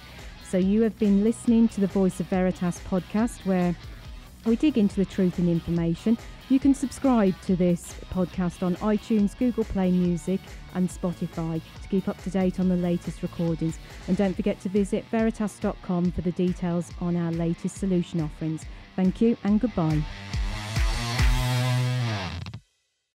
So 0.50 0.58
you 0.58 0.82
have 0.84 0.98
been 1.00 1.24
listening 1.24 1.68
to 1.70 1.82
the 1.82 1.88
Voice 1.88 2.20
of 2.20 2.28
Veritas 2.28 2.80
podcast, 2.90 3.46
where 3.46 3.76
we 4.46 4.56
dig 4.56 4.78
into 4.78 4.98
the 4.98 5.06
truth 5.06 5.40
and 5.40 5.50
information. 5.50 6.18
You 6.50 6.60
can 6.60 6.76
subscribe 6.76 7.40
to 7.42 7.56
this 7.56 7.96
podcast 8.12 8.62
on 8.62 8.76
iTunes, 8.76 9.36
Google 9.36 9.64
Play 9.64 9.90
Music, 9.90 10.40
and 10.76 10.88
Spotify 10.88 11.60
to 11.82 11.88
keep 11.88 12.08
up 12.08 12.22
to 12.24 12.30
date 12.30 12.60
on 12.60 12.70
the 12.70 12.76
latest 12.76 13.24
recordings. 13.24 13.80
And 14.08 14.16
don't 14.16 14.36
forget 14.36 14.60
to 14.62 14.70
visit 14.70 15.06
veritas.com 15.10 16.12
for 16.12 16.22
the 16.22 16.32
details 16.34 16.92
on 17.02 17.16
our 17.16 17.32
latest 17.32 17.78
solution 17.78 18.22
offerings. 18.22 18.66
Thank 18.96 19.22
you 19.22 19.36
and 19.44 19.60
goodbye. 19.60 20.04